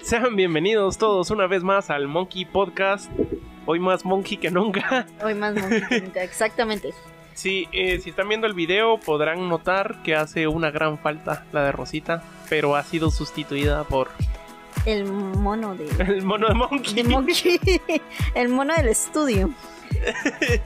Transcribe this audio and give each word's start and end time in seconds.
Sean 0.00 0.34
bienvenidos 0.36 0.98
todos 0.98 1.30
una 1.30 1.46
vez 1.46 1.62
más 1.62 1.90
al 1.90 2.08
Monkey 2.08 2.44
Podcast. 2.44 3.10
Hoy 3.66 3.78
más 3.78 4.04
monkey 4.04 4.36
que 4.38 4.50
nunca. 4.50 5.06
Hoy 5.22 5.34
más 5.34 5.54
monkey 5.54 5.82
que 5.88 6.00
nunca, 6.00 6.22
exactamente. 6.22 6.94
Sí, 7.34 7.68
eh, 7.72 8.00
si 8.00 8.10
están 8.10 8.28
viendo 8.28 8.46
el 8.46 8.54
video 8.54 8.98
podrán 8.98 9.48
notar 9.48 10.02
que 10.02 10.14
hace 10.14 10.46
una 10.48 10.70
gran 10.70 10.98
falta 10.98 11.46
la 11.52 11.64
de 11.64 11.72
Rosita, 11.72 12.22
pero 12.48 12.76
ha 12.76 12.82
sido 12.82 13.10
sustituida 13.10 13.84
por 13.84 14.08
El 14.84 15.04
mono 15.04 15.74
de, 15.74 15.86
el 16.04 16.22
mono 16.22 16.48
de 16.48 16.54
Monkey. 16.54 16.94
de 16.94 17.04
monkey. 17.04 17.60
El 18.34 18.48
mono 18.48 18.74
del 18.74 18.88
estudio. 18.88 19.50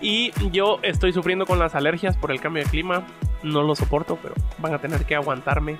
Y 0.00 0.32
yo 0.50 0.78
estoy 0.82 1.12
sufriendo 1.12 1.46
con 1.46 1.58
las 1.58 1.74
alergias 1.74 2.16
por 2.16 2.30
el 2.30 2.40
cambio 2.40 2.62
de 2.62 2.68
clima. 2.70 3.06
No 3.44 3.62
lo 3.62 3.76
soporto, 3.76 4.18
pero 4.20 4.34
van 4.58 4.74
a 4.74 4.78
tener 4.80 5.04
que 5.04 5.14
aguantarme. 5.14 5.76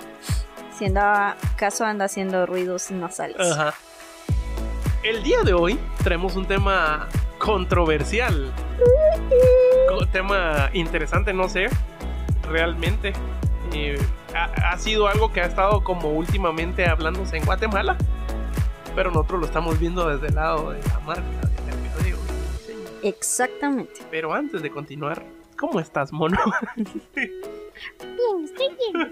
Si 0.77 0.85
anda, 0.85 1.35
caso 1.57 1.83
anda 1.85 2.05
haciendo 2.05 2.45
ruidos 2.45 2.91
nasales. 2.91 3.39
Ajá. 3.39 3.73
El 5.03 5.23
día 5.23 5.41
de 5.43 5.53
hoy 5.53 5.79
traemos 6.03 6.35
un 6.35 6.45
tema 6.45 7.07
controversial. 7.37 8.51
Co- 9.89 10.05
tema 10.07 10.69
interesante, 10.73 11.33
no 11.33 11.49
sé, 11.49 11.67
realmente. 12.49 13.13
Eh, 13.73 13.97
ha, 14.35 14.71
ha 14.71 14.77
sido 14.77 15.07
algo 15.07 15.31
que 15.33 15.41
ha 15.41 15.45
estado 15.45 15.83
como 15.83 16.09
últimamente 16.11 16.87
hablándose 16.87 17.37
en 17.37 17.45
Guatemala, 17.45 17.97
pero 18.95 19.09
nosotros 19.11 19.41
lo 19.41 19.45
estamos 19.47 19.79
viendo 19.79 20.07
desde 20.09 20.27
el 20.27 20.35
lado 20.35 20.71
de 20.71 20.81
la 20.87 20.99
marca 20.99 21.21
del 21.65 21.79
mercadeo. 21.81 22.17
Exactamente. 23.03 24.01
Pero 24.11 24.33
antes 24.33 24.61
de 24.61 24.69
continuar, 24.71 25.23
¿cómo 25.57 25.79
estás, 25.79 26.11
mono? 26.11 26.37
Bien, 27.15 27.31
estoy 28.43 28.67
bien. 28.93 29.11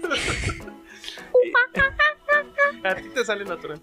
a 2.84 2.94
ti 2.94 3.08
te 3.14 3.24
sale 3.24 3.44
natural. 3.44 3.80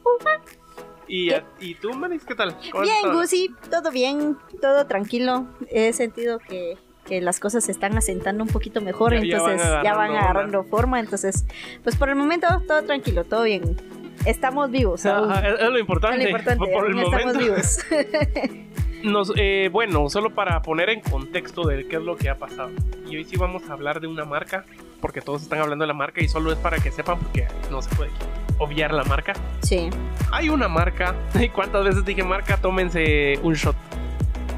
¿Y, 1.07 1.31
a- 1.33 1.45
¿Y 1.59 1.75
tú, 1.75 1.93
Maris, 1.93 2.23
qué 2.25 2.35
tal? 2.35 2.55
¿Cómo 2.71 2.83
has 2.83 2.89
Bien? 2.89 3.13
Gusi, 3.13 3.53
todo 3.69 3.91
bien, 3.91 4.37
todo 4.61 4.85
tranquilo. 4.87 5.47
He 5.69 5.91
sentido 5.93 6.39
que, 6.39 6.77
que 7.05 7.21
las 7.21 7.39
cosas 7.39 7.65
se 7.65 7.71
están 7.71 7.97
asentando 7.97 8.43
un 8.43 8.49
poquito 8.49 8.81
mejor, 8.81 9.13
Ya- 9.13 9.19
ya 9.23 9.41
van 9.41 9.51
entonces 9.51 9.83
ya 9.83 9.93
van 9.95 10.11
agarrando 10.11 10.19
agarrando 10.19 10.63
forma. 10.63 10.99
Entonces, 10.99 11.45
pues 11.83 11.95
por 11.95 12.09
el 12.09 12.15
momento 12.15 12.47
todo 12.67 12.83
tranquilo, 12.83 13.23
todo 13.25 13.43
bien. 13.43 13.77
Estamos 14.25 14.69
vivos. 14.69 15.05
Ajá, 15.05 15.47
es, 15.49 15.59
es 15.59 15.69
lo 15.69 15.75
Es 15.75 15.81
importante. 15.81 16.17
lo 16.23 16.29
importante, 16.29 16.71
por 16.71 16.87
el 16.87 16.99
aún 16.99 17.13
estamos 17.13 17.35
momento. 17.35 17.39
vivos. 17.39 17.79
Nos, 19.03 19.33
eh, 19.35 19.69
bueno, 19.71 20.09
solo 20.09 20.29
para 20.29 20.61
poner 20.61 20.89
en 20.89 21.01
contexto 21.01 21.63
de 21.65 21.87
qué 21.87 21.95
es 21.97 22.01
lo 22.01 22.15
que 22.17 22.29
ha 22.29 22.37
pasado. 22.37 22.69
Y 23.09 23.17
hoy 23.17 23.25
sí 23.25 23.35
vamos 23.37 23.63
a 23.69 23.73
hablar 23.73 23.99
de 23.99 24.07
una 24.07 24.25
marca, 24.25 24.65
porque 24.99 25.21
todos 25.21 25.41
están 25.41 25.59
hablando 25.59 25.83
de 25.83 25.87
la 25.87 25.93
marca 25.93 26.21
y 26.23 26.27
solo 26.27 26.51
es 26.51 26.57
para 26.59 26.77
que 26.77 26.91
sepan, 26.91 27.17
porque 27.19 27.47
no 27.71 27.81
se 27.81 27.93
puede 27.95 28.11
obviar 28.59 28.93
la 28.93 29.03
marca. 29.03 29.33
sí, 29.61 29.89
Hay 30.31 30.49
una 30.49 30.67
marca, 30.67 31.15
¿y 31.39 31.49
cuántas 31.49 31.83
veces 31.83 32.05
dije 32.05 32.23
marca? 32.23 32.57
Tómense 32.57 33.39
un 33.41 33.53
shot. 33.55 33.75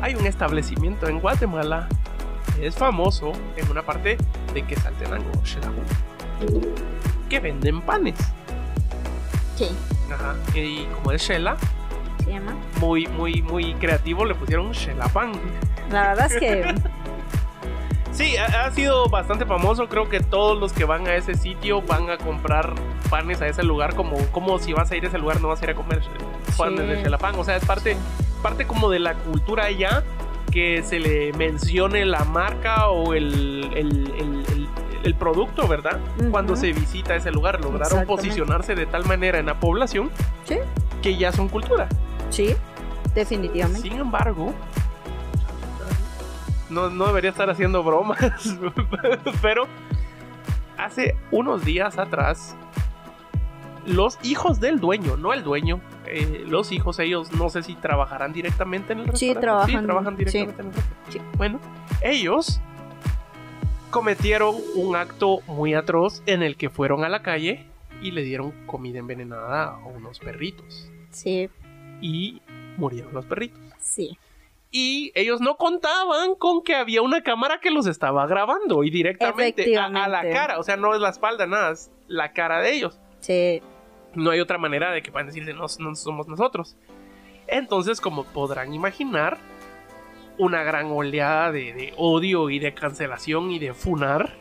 Hay 0.01 0.15
un 0.15 0.25
establecimiento 0.27 1.07
en 1.07 1.19
Guatemala 1.21 1.87
que 2.57 2.67
es 2.67 2.75
famoso 2.75 3.31
en 3.55 3.71
una 3.71 3.81
parte 3.83 4.17
de 4.53 4.61
Quesaltenango, 4.63 5.31
que 7.29 7.39
venden 7.39 7.81
panes. 7.81 8.15
sí, 9.55 9.69
Ajá. 10.11 10.35
Y 10.53 10.83
como 10.85 11.11
es 11.13 11.21
Shela, 11.27 11.55
se 12.23 12.31
llama. 12.31 12.55
muy, 12.79 13.07
muy, 13.07 13.41
muy 13.41 13.73
creativo, 13.75 14.25
le 14.25 14.35
pusieron 14.35 14.71
Pan. 15.13 15.31
La 15.91 16.09
verdad 16.09 16.31
es 16.31 16.39
que 16.39 16.75
Sí, 18.11 18.37
ha, 18.37 18.65
ha 18.65 18.71
sido 18.71 19.09
bastante 19.09 19.43
famoso. 19.45 19.89
Creo 19.89 20.07
que 20.07 20.19
todos 20.19 20.59
los 20.59 20.71
que 20.71 20.85
van 20.85 21.07
a 21.07 21.15
ese 21.15 21.33
sitio 21.33 21.81
van 21.81 22.11
a 22.11 22.17
comprar 22.19 22.73
panes 23.09 23.41
a 23.41 23.47
ese 23.47 23.63
lugar. 23.63 23.95
Como, 23.95 24.17
como 24.31 24.59
si 24.59 24.71
vas 24.71 24.91
a 24.91 24.95
ir 24.95 25.03
a 25.05 25.07
ese 25.07 25.17
lugar, 25.17 25.41
no 25.41 25.47
vas 25.47 25.61
a 25.61 25.65
ir 25.65 25.71
a 25.71 25.75
comer 25.75 26.01
panes 26.55 26.79
Sí. 26.81 26.85
de 26.85 27.01
Xelapan. 27.03 27.35
O 27.39 27.43
sea, 27.43 27.55
es 27.55 27.65
parte, 27.65 27.97
parte 28.43 28.65
como 28.67 28.91
de 28.91 28.99
la 28.99 29.15
cultura 29.15 29.65
allá 29.65 30.03
que 30.51 30.83
se 30.83 30.99
le 30.99 31.33
mencione 31.33 32.05
la 32.05 32.23
marca 32.23 32.87
o 32.89 33.15
el, 33.15 33.71
el, 33.73 34.13
el- 34.15 34.45
el- 34.47 34.67
el 35.03 35.15
producto, 35.15 35.67
¿verdad? 35.67 35.99
Cuando 36.31 36.55
se 36.55 36.71
visita 36.71 37.15
ese 37.15 37.31
lugar. 37.31 37.59
Lograron 37.61 38.05
posicionarse 38.05 38.75
de 38.75 38.85
tal 38.85 39.05
manera 39.05 39.39
en 39.39 39.47
la 39.47 39.59
población 39.59 40.11
Sí. 40.45 40.57
que 41.01 41.17
ya 41.17 41.31
son 41.31 41.49
cultura. 41.49 41.89
Sí, 42.33 42.55
definitivamente. 43.15 43.87
Sin 43.89 43.99
embargo, 43.99 44.53
no, 46.69 46.89
no 46.89 47.05
debería 47.07 47.29
estar 47.29 47.49
haciendo 47.49 47.83
bromas, 47.83 48.19
pero 49.41 49.67
hace 50.77 51.15
unos 51.31 51.63
días 51.63 51.97
atrás, 51.97 52.55
los 53.85 54.17
hijos 54.23 54.59
del 54.59 54.79
dueño, 54.79 55.17
no 55.17 55.33
el 55.33 55.43
dueño, 55.43 55.79
eh, 56.05 56.43
los 56.47 56.71
hijos, 56.71 56.99
ellos 56.99 57.31
no 57.33 57.49
sé 57.49 57.63
si 57.63 57.75
trabajarán 57.75 58.33
directamente 58.33 58.93
en 58.93 58.99
el 58.99 59.05
Sí, 59.15 59.33
restaurante. 59.33 59.41
trabajan, 59.41 59.85
trabajan 59.85 60.13
sí. 60.17 60.17
directamente 60.25 60.61
en 60.61 60.67
el 60.67 60.73
restaurante. 60.73 61.11
Sí. 61.11 61.21
Bueno, 61.37 61.59
ellos 62.01 62.59
cometieron 63.91 64.55
un 64.75 64.95
acto 64.95 65.41
muy 65.47 65.75
atroz 65.75 66.23
en 66.25 66.41
el 66.41 66.55
que 66.57 66.69
fueron 66.69 67.03
a 67.03 67.09
la 67.09 67.21
calle 67.21 67.67
y 68.01 68.11
le 68.11 68.23
dieron 68.23 68.51
comida 68.65 68.99
envenenada 68.99 69.65
a 69.75 69.77
unos 69.85 70.19
perritos. 70.19 70.89
Sí, 71.11 71.47
Y 72.05 72.41
murieron 72.77 73.13
los 73.13 73.25
perritos. 73.25 73.59
sí. 73.79 74.17
Y 74.75 75.11
ellos 75.13 75.39
no 75.39 75.55
contaban 75.55 76.33
con 76.33 76.63
que 76.63 76.73
había 76.73 77.03
una 77.03 77.21
cámara 77.21 77.59
que 77.59 77.69
los 77.69 77.85
estaba 77.85 78.25
grabando 78.25 78.83
y 78.83 78.89
directamente 78.89 79.77
a, 79.77 79.85
a 79.85 80.07
la 80.07 80.27
cara. 80.27 80.57
O 80.57 80.63
sea, 80.63 80.77
no 80.77 80.95
es 80.95 80.99
la 80.99 81.09
espalda, 81.09 81.45
nada, 81.45 81.73
es 81.73 81.91
la 82.07 82.31
cara 82.33 82.59
de 82.59 82.73
ellos. 82.73 82.99
Sí, 83.19 83.61
No 84.15 84.31
hay 84.31 84.39
otra 84.39 84.57
manera 84.57 84.91
de 84.91 85.03
que 85.03 85.11
puedan 85.11 85.27
decirse 85.27 85.53
no, 85.53 85.67
no 85.77 85.95
somos 85.95 86.27
nosotros. 86.27 86.75
Entonces, 87.45 88.01
como 88.01 88.23
podrán 88.23 88.73
imaginar, 88.73 89.37
una 90.39 90.63
gran 90.63 90.87
oleada 90.87 91.51
de, 91.51 91.71
de 91.73 91.93
odio 91.97 92.49
y 92.49 92.57
de 92.57 92.73
cancelación 92.73 93.51
y 93.51 93.59
de 93.59 93.75
funar. 93.75 94.33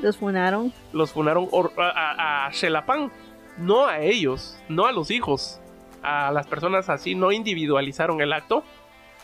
los 0.00 0.16
funaron. 0.16 0.72
Los 0.94 1.12
funaron 1.12 1.50
a, 1.76 1.82
a, 1.88 2.46
a 2.46 2.52
Xelapan. 2.54 3.12
No 3.58 3.84
a 3.84 4.00
ellos, 4.00 4.58
no 4.70 4.86
a 4.86 4.92
los 4.92 5.10
hijos. 5.10 5.60
A 6.04 6.30
las 6.32 6.46
personas 6.46 6.88
así 6.90 7.14
no 7.14 7.32
individualizaron 7.32 8.20
el 8.20 8.32
acto, 8.32 8.62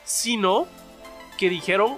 sino 0.05 0.67
que 1.39 1.49
dijeron 1.51 1.97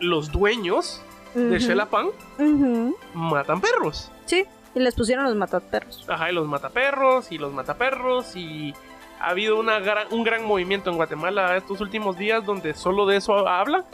los 0.00 0.30
dueños 0.32 1.00
de 1.34 1.56
Ujú, 1.56 1.60
Xelapan 1.60 2.06
ujú. 2.38 2.96
matan 3.14 3.60
perros. 3.60 4.10
Sí, 4.26 4.44
y 4.74 4.80
les 4.80 4.94
pusieron 4.94 5.24
los 5.24 5.34
mataperros. 5.36 6.04
Ajá, 6.08 6.30
y 6.30 6.34
los 6.34 6.46
mataperros 6.46 7.30
y 7.32 7.38
los 7.38 7.52
mataperros 7.52 8.34
y 8.36 8.74
ha 9.20 9.30
habido 9.30 9.58
una 9.58 9.78
gran, 9.78 10.06
un 10.12 10.24
gran 10.24 10.44
movimiento 10.44 10.90
en 10.90 10.96
Guatemala 10.96 11.56
estos 11.56 11.80
últimos 11.80 12.18
días 12.18 12.44
donde 12.44 12.74
solo 12.74 13.06
de 13.06 13.16
eso 13.16 13.46
habla 13.48 13.84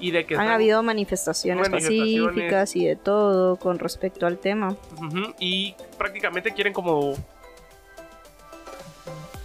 y 0.00 0.10
de 0.10 0.26
que 0.26 0.34
Han 0.34 0.42
están- 0.42 0.54
habido 0.54 0.82
manifestaciones, 0.82 1.70
Manifestaciones. 1.70 2.26
pacíficas 2.34 2.76
y 2.76 2.84
de 2.86 2.96
todo 2.96 3.56
con 3.56 3.78
respecto 3.78 4.26
al 4.26 4.38
tema. 4.38 4.74
Ujú, 4.98 5.32
y 5.38 5.74
prácticamente 5.96 6.50
quieren 6.52 6.72
como 6.74 7.14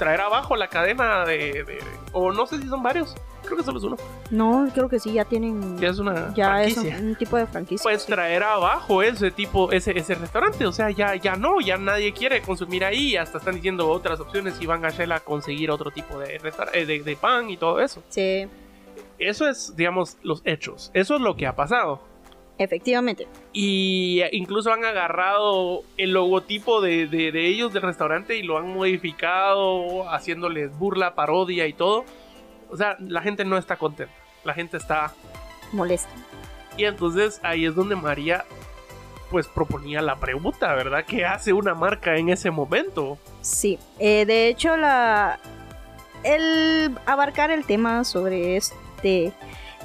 traer 0.02 0.20
abajo 0.22 0.56
la 0.56 0.68
cadena 0.68 1.24
de, 1.26 1.64
de- 1.64 1.78
o 2.12 2.32
no 2.32 2.48
sé 2.48 2.60
si 2.60 2.68
son 2.68 2.82
varios, 2.82 3.16
creo 3.46 3.56
que 3.56 3.64
solo 3.64 3.78
es 3.78 3.84
uno, 3.84 3.98
No, 4.32 4.68
creo 4.74 4.90
que 4.90 5.00
sí, 5.00 5.14
ya 5.14 5.26
tienen. 5.26 5.78
es 5.80 6.00
una 6.00 6.34
ya 6.34 6.64
es 6.64 6.74
franquicia. 6.74 6.98
un, 7.00 7.06
un 7.10 7.16
tipo 7.16 7.38
de 7.38 7.46
franquicia. 7.46 7.84
pues 7.84 8.02
sí. 8.02 8.12
traer 8.12 8.42
abajo 8.42 9.04
ese 9.04 9.30
tipo, 9.30 9.72
ese, 9.72 9.96
ese 9.96 10.16
restaurante. 10.16 10.66
O 10.66 10.72
sea, 10.72 10.90
ya, 10.90 11.14
ya 11.16 11.36
no, 11.36 11.62
ya 11.62 11.78
nadie 11.78 12.14
quiere 12.14 12.42
consumir 12.42 12.84
ahí. 12.84 13.16
Hasta 13.16 13.38
están 13.38 13.54
diciendo 13.56 13.88
otras 13.90 14.20
opciones 14.20 14.60
y 14.60 14.66
van 14.66 14.84
a 14.86 14.90
Shell 14.90 15.12
a 15.12 15.20
conseguir 15.20 15.70
otro 15.70 15.92
tipo 15.92 16.18
de, 16.18 16.38
eh, 16.74 16.86
de, 16.88 17.04
de 17.04 17.16
pan 17.16 17.52
y 17.52 17.58
todo 17.58 17.80
eso. 17.80 18.02
Sí, 18.10 18.48
Eso 19.20 19.48
es, 19.48 19.76
digamos, 19.76 20.18
los 20.24 20.42
hechos. 20.46 20.90
Eso 20.96 21.14
es 21.16 21.22
lo 21.22 21.36
que 21.36 21.46
ha 21.46 21.56
pasado. 21.56 22.02
Efectivamente. 22.64 23.28
Y 23.54 24.22
incluso 24.32 24.72
han 24.72 24.86
agarrado 24.86 25.84
el 25.98 26.12
logotipo 26.12 26.82
de, 26.82 27.08
de- 27.08 27.32
de 27.32 27.48
ellos 27.48 27.74
del 27.74 27.82
restaurante 27.84 28.38
y 28.38 28.44
lo 28.44 28.58
han 28.58 28.74
modificado, 28.74 30.10
haciéndoles 30.10 30.78
burla, 30.78 31.16
parodia 31.16 31.68
y 31.68 31.74
todo. 31.74 32.06
O 32.70 32.78
sea, 32.78 32.96
la 33.00 33.22
gente 33.22 33.44
no 33.46 33.58
está 33.58 33.76
contenta. 33.78 34.14
La 34.44 34.54
gente 34.54 34.78
está 34.78 35.14
Molesto. 35.74 36.10
Y 36.78 36.86
entonces 36.86 37.40
ahí 37.44 37.66
es 37.66 37.76
donde 37.76 37.96
María 37.96 38.46
pues 39.30 39.48
proponía 39.48 40.02
la 40.02 40.18
pregunta, 40.18 40.74
¿verdad? 40.76 41.06
¿Qué 41.06 41.26
hace 41.26 41.54
una 41.54 41.74
marca 41.74 42.18
en 42.18 42.28
ese 42.30 42.52
momento? 42.52 43.18
Sí, 43.42 43.80
eh, 44.00 44.26
de 44.26 44.48
hecho 44.48 44.76
la 44.76 45.40
el 46.24 46.98
abarcar 47.06 47.50
el 47.52 47.66
tema 47.66 48.04
sobre 48.04 48.58
este 48.58 49.32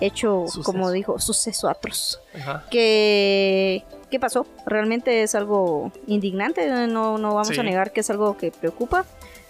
hecho, 0.00 0.44
Suceso. 0.46 0.62
como 0.62 0.90
dijo, 0.90 1.18
suceso 1.18 1.68
atroz, 1.68 2.20
Ajá. 2.34 2.64
que 2.70 3.84
¿qué 4.10 4.20
pasó? 4.20 4.46
Realmente 4.66 5.22
es 5.22 5.34
algo 5.34 5.90
indignante, 6.06 6.68
no, 6.86 7.18
no 7.18 7.28
vamos 7.34 7.48
Sí. 7.48 7.58
a 7.60 7.62
negar 7.62 7.92
que 7.92 8.00
es 8.00 8.10
algo 8.10 8.36
que 8.36 8.50
preocupa. 8.52 9.04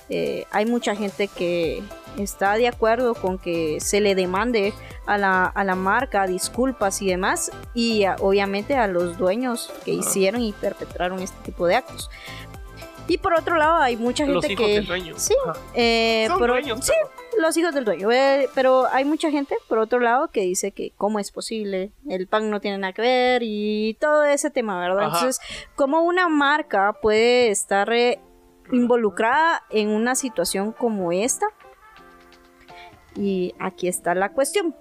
Eh, 0.09 0.45
hay 0.53 0.67
mucha 0.67 0.95
gente 0.95 1.27
que 1.27 1.83
está 2.17 2.55
de 2.55 2.69
acuerdo 2.69 3.15
con 3.17 3.39
que 3.39 3.81
se 3.81 4.01
le 4.01 4.15
demande 4.15 4.73
a 5.05 5.19
la, 5.19 5.47
a 5.47 5.65
la 5.65 5.75
marca 5.75 6.27
disculpas 6.29 7.03
y 7.03 7.09
demás, 7.09 7.51
y 7.75 8.05
a- 8.05 8.17
obviamente 8.21 8.77
a 8.77 8.87
los 8.87 9.19
dueños 9.19 9.71
que 9.85 9.93
Ajá. 9.93 10.01
hicieron 10.01 10.43
y 10.43 10.53
perpetraron 10.53 11.19
este 11.21 11.37
tipo 11.45 11.67
de 11.67 11.75
actos. 11.75 12.09
Y 13.09 13.19
por 13.19 13.35
otro 13.35 13.57
lado, 13.57 13.77
hay 13.77 13.97
mucha 13.97 14.25
gente 14.25 14.35
Los 14.35 14.51
hijos 14.51 14.67
que... 14.67 14.73
del 14.75 14.87
dueño. 14.87 15.15
Sí, 15.17 15.35
eh, 15.75 16.25
Son 16.29 16.39
por- 16.39 16.51
dueños, 16.51 16.85
sí, 16.85 16.93
los 17.39 17.57
hijos 17.57 17.75
del 17.75 17.85
dueño. 17.85 18.11
eh, 18.11 18.49
pero 18.55 18.87
hay 18.93 19.05
mucha 19.05 19.31
gente, 19.31 19.57
por 19.69 19.79
otro 19.79 20.01
lado, 20.01 20.29
que 20.29 20.41
dice 20.41 20.73
que 20.73 20.93
cómo 20.97 21.19
es 21.19 21.31
posible, 21.31 21.93
el 22.09 22.27
pan 22.27 22.51
no 22.51 22.61
tiene 22.61 22.79
nada 22.79 22.93
que 22.93 23.03
ver 23.03 23.43
y 23.45 23.97
todo 24.01 24.25
ese 24.25 24.51
tema, 24.51 24.81
¿verdad? 24.81 25.05
Ajá. 25.05 25.19
Entonces, 25.19 25.41
¿cómo 25.77 26.03
una 26.03 26.29
marca 26.29 26.95
puede 27.01 27.51
estar 27.51 27.93
eh, 27.93 28.19
involucrada 28.73 29.63
en 29.71 29.89
una 29.91 30.15
situación 30.17 30.73
como 30.73 31.13
esta? 31.13 31.47
Y 33.15 33.55
aquí 33.59 33.89
está 33.89 34.15
la 34.15 34.33
cuestión. 34.33 34.75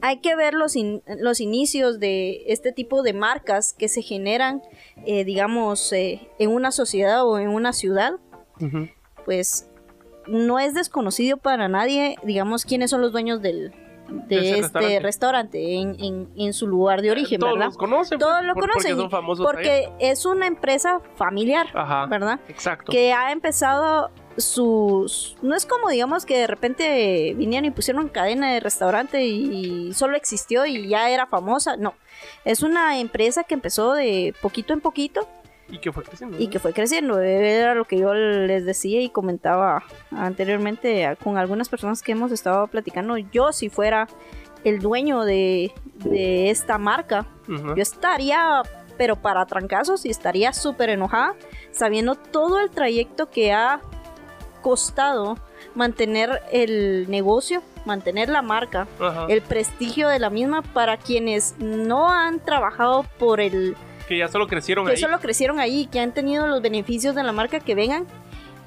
Hay 0.00 0.18
que 0.20 0.36
ver 0.36 0.54
los, 0.54 0.76
in- 0.76 1.02
los 1.18 1.40
inicios 1.40 1.98
de 1.98 2.44
este 2.46 2.72
tipo 2.72 3.02
de 3.02 3.12
marcas 3.12 3.72
que 3.72 3.88
se 3.88 4.02
generan, 4.02 4.62
eh, 5.06 5.24
digamos, 5.24 5.92
eh, 5.92 6.28
en 6.38 6.50
una 6.50 6.70
sociedad 6.70 7.26
o 7.26 7.38
en 7.38 7.48
una 7.48 7.72
ciudad 7.72 8.12
Ujú. 8.60 8.88
pues 9.24 9.68
no 10.26 10.58
es 10.58 10.74
desconocido 10.74 11.36
para 11.38 11.68
nadie, 11.68 12.16
digamos, 12.22 12.64
quiénes 12.64 12.90
son 12.90 13.00
los 13.00 13.12
dueños 13.12 13.40
del, 13.42 13.72
de, 14.28 14.36
este 14.50 14.56
restaurante. 14.62 15.00
restaurante, 15.00 15.74
en, 15.76 15.96
en- 16.00 16.28
en 16.36 16.52
su 16.52 16.66
lugar 16.66 17.02
de 17.02 17.10
origen, 17.10 17.40
Todos 17.40 17.54
¿verdad? 17.54 17.66
los 17.66 17.76
conocen. 17.78 18.18
Todos 18.18 18.34
pues, 18.36 18.46
lo 18.46 18.54
por- 18.54 18.68
conocen. 18.68 18.90
Porque 18.92 19.00
son 19.02 19.10
famosos. 19.10 19.46
Porque 19.46 19.88
es 19.98 20.24
una 20.26 20.46
empresa 20.46 21.00
familiar, 21.16 21.66
Ajá. 21.74 22.06
¿verdad? 22.06 22.40
Exacto. 22.48 22.92
Que 22.92 23.12
ha 23.12 23.32
empezado 23.32 24.10
sus... 24.38 25.36
No 25.42 25.54
es 25.54 25.66
como, 25.66 25.90
digamos, 25.90 26.24
que 26.24 26.38
de 26.38 26.46
repente 26.46 27.34
vinieron 27.36 27.66
y 27.66 27.70
pusieron 27.70 28.08
cadena 28.08 28.52
de 28.52 28.60
restaurante 28.60 29.24
y 29.26 29.92
solo 29.92 30.16
existió 30.16 30.64
y 30.64 30.88
ya 30.88 31.10
era 31.10 31.26
famosa. 31.26 31.76
No, 31.76 31.94
es 32.44 32.62
una 32.62 32.98
empresa 33.00 33.44
que 33.44 33.54
empezó 33.54 33.92
de 33.92 34.34
poquito 34.40 34.72
en 34.72 34.80
poquito 34.80 35.28
Y 35.68 35.78
que 35.78 35.92
fue 35.92 36.04
creciendo. 36.04 36.38
y 36.38 36.48
que 36.48 36.58
fue 36.58 36.72
creciendo. 36.72 37.20
Era 37.20 37.74
lo 37.74 37.84
que 37.84 37.98
yo 37.98 38.14
les 38.14 38.64
decía 38.64 39.00
y 39.00 39.10
comentaba 39.10 39.84
anteriormente 40.10 41.16
con 41.22 41.36
algunas 41.36 41.68
personas 41.68 42.02
que 42.02 42.12
hemos 42.12 42.32
estado 42.32 42.66
platicando. 42.68 43.16
Yo, 43.18 43.52
si 43.52 43.68
fuera 43.68 44.08
el 44.64 44.78
dueño 44.78 45.24
de, 45.24 45.72
de 46.04 46.50
esta 46.50 46.78
marca, 46.78 47.26
yo 47.48 47.82
estaría, 47.82 48.62
pero 48.96 49.16
para 49.16 49.46
trancazos, 49.46 50.04
y 50.04 50.10
estaría 50.10 50.52
súper 50.52 50.90
enojada, 50.90 51.34
sabiendo 51.70 52.16
todo 52.16 52.60
el 52.60 52.70
trayecto 52.70 53.30
que 53.30 53.52
ha 53.52 53.80
costado 54.68 55.38
mantener 55.74 56.42
el 56.52 57.06
negocio, 57.08 57.62
mantener 57.86 58.28
la 58.28 58.42
marca, 58.42 58.86
Ajá. 59.00 59.24
el 59.30 59.40
prestigio 59.40 60.08
de 60.10 60.18
la 60.18 60.28
misma 60.28 60.60
para 60.60 60.98
quienes 60.98 61.54
no 61.58 62.10
han 62.12 62.38
trabajado 62.40 63.06
por 63.18 63.40
el 63.40 63.76
Que 64.08 64.18
ya 64.18 64.28
solo 64.28 64.46
crecieron 64.46 64.84
que 64.84 64.92
ahí. 64.92 64.98
solo 64.98 65.20
crecieron 65.20 65.58
ahí, 65.58 65.86
que 65.86 66.00
han 66.00 66.12
tenido 66.12 66.46
los 66.46 66.60
beneficios 66.60 67.14
de 67.14 67.22
la 67.22 67.32
marca, 67.32 67.60
que 67.60 67.74
vengan 67.74 68.06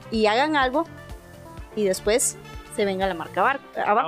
y 0.10 0.26
hagan 0.26 0.56
algo 0.56 0.86
y 1.76 1.84
después 1.84 2.36
se 2.76 2.84
venga 2.86 3.06
la 3.06 3.14
marca 3.14 3.42
abajo. 3.42 3.64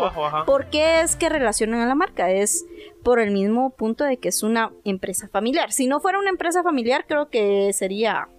Abajo, 0.06 0.25
ajá. 0.25 0.45
¿Por 0.45 0.66
qué 0.72 1.01
es 1.01 1.16
que 1.16 1.30
relacionan 1.30 1.81
a 1.81 1.86
la 1.86 1.94
marca? 1.94 2.31
Es 2.31 2.66
por 3.04 3.19
el 3.19 3.30
mismo 3.30 3.69
punto 3.69 4.04
de 4.04 4.18
que 4.18 4.30
es 4.30 4.42
una 4.42 4.72
empresa 4.84 5.28
familiar. 5.28 5.72
Si 5.72 5.86
no 5.86 6.00
fuera 6.00 6.18
una 6.18 6.30
empresa 6.31 6.63
familiar, 6.63 7.06
creo 7.07 7.30
que 7.30 7.72
sería 7.74 8.30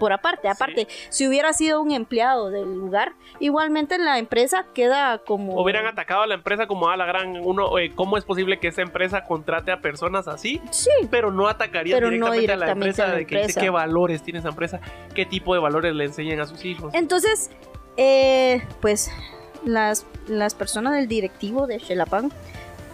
por 0.00 0.12
aparte. 0.12 0.48
Aparte, 0.48 0.88
si 1.10 1.28
hubiera 1.28 1.52
sido 1.52 1.80
un 1.80 1.92
empleado 1.92 2.50
del 2.50 2.74
lugar, 2.74 3.12
igualmente 3.38 3.98
la 3.98 4.18
empresa 4.18 4.66
queda 4.74 5.18
como... 5.18 5.60
Hubieran 5.60 5.86
atacado 5.86 6.22
a 6.22 6.26
la 6.26 6.34
empresa 6.34 6.66
como 6.66 6.88
a 6.90 6.96
la 6.96 7.04
gran 7.06 7.36
uno. 7.40 7.78
eh, 7.78 7.92
¿Cómo 7.94 8.16
es 8.16 8.24
posible 8.24 8.58
que 8.58 8.68
esa 8.68 8.82
empresa 8.82 9.24
contrate 9.24 9.70
a 9.70 9.80
personas 9.80 10.26
así? 10.26 10.60
Sí, 10.72 10.90
Pero 11.10 11.30
no 11.30 11.46
atacaría 11.46 11.94
Pero 11.94 12.10
no 12.10 12.32
directamente, 12.32 12.52
a 12.52 12.56
la 12.56 12.72
empresa 12.72 13.04
a 13.04 13.08
la 13.08 13.14
de 13.16 13.26
que 13.26 13.46
dice 13.46 13.60
qué 13.60 13.70
valores 13.70 14.22
tiene 14.22 14.40
esa 14.40 14.48
empresa, 14.48 14.80
qué 15.14 15.26
tipo 15.26 15.54
de 15.54 15.60
valores 15.60 15.94
le 15.94 16.06
enseñan 16.06 16.40
a 16.40 16.46
sus 16.46 16.64
hijos. 16.64 16.92
Entonces, 16.94 17.50
eh, 17.98 18.62
pues 18.80 19.10
las, 19.64 20.06
las 20.26 20.54
personas 20.54 20.94
del 20.94 21.06
directivo 21.06 21.66
de 21.66 21.78
Shelapan 21.78 22.32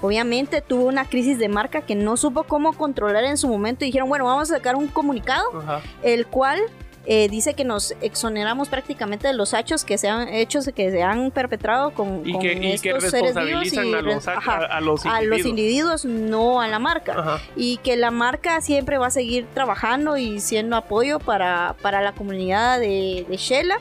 obviamente 0.02 0.60
tuvo 0.60 0.84
una 0.86 1.04
crisis 1.04 1.38
de 1.38 1.48
marca 1.48 1.82
que 1.82 1.94
no 1.94 2.16
supo 2.16 2.44
cómo 2.44 2.72
controlar 2.72 3.24
en 3.24 3.36
su 3.36 3.48
momento 3.48 3.84
y 3.84 3.88
dijeron, 3.88 4.08
bueno, 4.08 4.24
vamos 4.24 4.50
a 4.50 4.56
sacar 4.56 4.76
un 4.76 4.88
comunicado, 4.88 5.58
Ajá. 5.58 5.80
el 6.02 6.26
cual 6.26 6.60
eh, 7.06 7.28
dice 7.28 7.54
que 7.54 7.64
nos 7.64 7.94
exoneramos 8.00 8.68
prácticamente 8.68 9.28
de 9.28 9.34
los 9.34 9.54
hechos 9.54 9.84
que 9.84 9.96
se 9.96 10.08
han, 10.08 10.28
hechos 10.28 10.68
que 10.74 10.90
se 10.90 11.02
han 11.02 11.30
perpetrado 11.30 11.92
con, 11.92 12.22
Y 12.28 12.32
con 12.32 12.42
que, 12.42 12.52
y 12.54 12.78
que 12.80 12.90
estos 12.90 13.10
seres 13.10 13.34
vivos 13.34 13.72
y 13.72 13.78
a 13.78 13.82
los, 13.84 14.04
res- 14.04 14.28
a, 14.28 14.32
ajá, 14.38 14.56
a 14.66 14.80
los 14.80 15.06
a 15.06 15.22
los 15.22 15.44
individuos. 15.46 16.04
no 16.04 16.60
a 16.60 16.68
la 16.68 16.78
marca 16.78 17.12
Ajá. 17.16 17.40
y 17.54 17.76
que 17.78 17.96
la 17.96 18.10
marca 18.10 18.60
siempre 18.60 18.98
va 18.98 19.06
a 19.06 19.10
seguir 19.10 19.46
trabajando 19.54 20.16
y 20.16 20.40
siendo 20.40 20.76
apoyo 20.76 21.20
para, 21.20 21.76
para 21.80 22.00
la 22.02 22.12
comunidad 22.12 22.80
de, 22.80 23.24
de 23.28 23.36
Shela. 23.36 23.78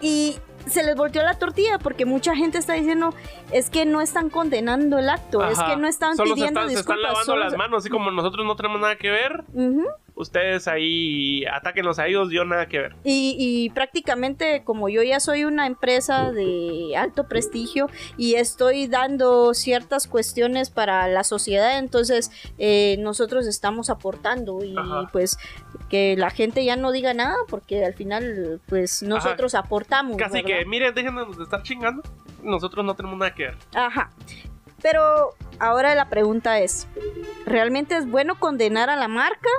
Y 0.00 0.36
se 0.66 0.82
les 0.84 0.94
volteó 0.96 1.22
la 1.22 1.34
tortilla 1.34 1.78
porque 1.78 2.04
mucha 2.04 2.34
gente 2.36 2.58
está 2.58 2.74
diciendo 2.74 3.12
es 3.50 3.70
que 3.70 3.84
no 3.84 4.00
están 4.00 4.30
condenando 4.30 4.98
el 4.98 5.10
acto, 5.10 5.44
es 5.46 5.58
que 5.58 5.76
no 5.76 5.88
están 5.88 6.16
Solo 6.16 6.30
se 6.30 6.34
pidiendo 6.36 6.60
están, 6.60 6.70
se 6.70 6.76
disculpas. 6.76 6.96
están 6.98 7.02
lavando 7.12 7.24
solo 7.32 7.42
las 7.42 7.52
se- 7.52 7.58
manos, 7.58 7.78
así 7.78 7.90
como 7.90 8.10
nosotros 8.10 8.46
no 8.46 8.54
tenemos 8.56 8.80
nada 8.80 8.96
que 8.96 9.10
ver. 9.10 9.44
Ujú. 9.52 9.86
Ustedes 10.20 10.68
ahí 10.68 11.44
atáquenos 11.46 11.98
a 11.98 12.06
ellos, 12.06 12.28
yo 12.30 12.44
nada 12.44 12.66
que 12.66 12.78
ver. 12.78 12.96
Y, 13.04 13.36
y 13.38 13.70
prácticamente 13.70 14.62
como 14.64 14.88
yo 14.88 15.02
ya 15.02 15.18
soy 15.20 15.44
una 15.44 15.66
empresa 15.66 16.30
de 16.30 16.94
alto 16.96 17.26
prestigio 17.26 17.88
y 18.16 18.34
estoy 18.34 18.86
dando 18.86 19.54
ciertas 19.54 20.06
cuestiones 20.06 20.70
para 20.70 21.08
la 21.08 21.24
sociedad, 21.24 21.78
entonces 21.78 22.30
eh, 22.58 22.96
nosotros 22.98 23.46
estamos 23.46 23.90
aportando 23.90 24.62
y 24.64 24.76
Ajá. 24.76 25.08
pues 25.10 25.38
que 25.88 26.16
la 26.16 26.30
gente 26.30 26.64
ya 26.64 26.76
no 26.76 26.92
diga 26.92 27.14
nada 27.14 27.36
porque 27.48 27.84
al 27.84 27.94
final 27.94 28.60
pues 28.66 29.02
nosotros 29.02 29.54
aportamos. 29.54 30.16
Casi 30.16 30.42
que, 30.42 30.64
miren, 30.64 30.94
déjenos 30.94 31.36
de 31.36 31.44
estar 31.44 31.62
chingando. 31.62 32.02
Nosotros 32.42 32.84
no 32.84 32.94
tenemos 32.94 33.18
nada 33.18 33.34
que 33.34 33.44
ver. 33.44 33.56
Ajá. 33.74 34.10
Pero 34.82 35.34
ahora 35.58 35.94
la 35.94 36.08
pregunta 36.08 36.58
es, 36.58 36.88
¿realmente 37.46 37.96
es 37.96 38.10
bueno 38.10 38.36
condenar 38.38 38.90
a 38.90 38.96
la 38.96 39.08
marca 39.08 39.50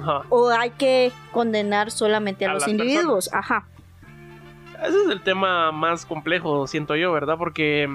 Ajá. 0.00 0.22
o 0.28 0.48
hay 0.50 0.70
que 0.70 1.12
condenar 1.32 1.90
solamente 1.90 2.46
a, 2.46 2.50
A 2.50 2.54
los 2.54 2.68
individuos? 2.68 3.30
Ajá. 3.32 3.66
Ese 4.80 5.02
es 5.02 5.08
el 5.10 5.22
tema 5.22 5.72
más 5.72 6.06
complejo, 6.06 6.66
siento 6.68 6.94
yo, 6.94 7.12
¿verdad? 7.12 7.36
Porque 7.36 7.88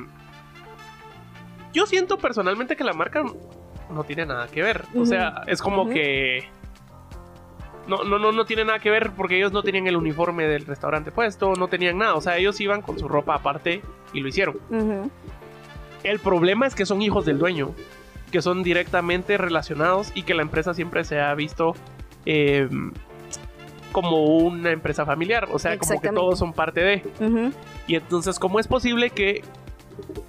yo 1.71 1.85
siento 1.85 2.17
personalmente 2.17 2.75
que 2.75 2.83
la 2.83 2.93
marca 2.93 3.23
no 3.89 4.03
tiene 4.03 4.25
nada 4.25 4.47
que 4.47 4.61
ver. 4.61 4.83
O 4.95 5.05
sea, 5.05 5.43
es 5.47 5.61
como 5.61 5.89
que 5.89 6.49
no, 7.87 8.03
no, 8.03 8.17
no, 8.19 8.31
no 8.31 8.45
tiene 8.45 8.65
nada 8.65 8.79
que 8.79 8.89
ver 8.89 9.11
porque 9.11 9.37
ellos 9.37 9.51
no 9.51 9.63
tenían 9.63 9.87
el 9.87 9.97
uniforme 9.97 10.45
del 10.45 10.65
restaurante 10.65 11.11
puesto, 11.11 11.53
no 11.55 11.67
tenían 11.67 11.97
nada. 11.97 12.15
O 12.15 12.21
sea, 12.21 12.37
ellos 12.37 12.59
iban 12.61 12.81
con 12.81 12.97
su 12.99 13.07
ropa 13.07 13.35
aparte 13.35 13.81
y 14.13 14.19
lo 14.19 14.27
hicieron. 14.27 14.57
Ujú. 14.69 15.11
El 16.03 16.19
problema 16.19 16.67
es 16.67 16.75
que 16.75 16.85
son 16.85 17.01
hijos 17.01 17.25
del 17.25 17.39
dueño, 17.39 17.71
que 18.31 18.41
son 18.41 18.63
directamente 18.63 19.37
relacionados 19.37 20.11
y 20.15 20.23
que 20.23 20.33
la 20.33 20.41
empresa 20.41 20.73
siempre 20.73 21.03
se 21.03 21.19
ha 21.19 21.33
visto 21.35 21.75
eh, 22.25 22.67
como 23.91 24.37
una 24.37 24.71
empresa 24.71 25.05
familiar. 25.05 25.47
O 25.51 25.59
sea, 25.59 25.77
como 25.77 26.01
que 26.01 26.09
todos 26.09 26.39
son 26.39 26.53
parte 26.53 26.81
de. 26.81 27.51
Y 27.87 27.95
entonces, 27.95 28.39
¿cómo 28.39 28.59
es 28.59 28.67
posible 28.67 29.09
que 29.09 29.43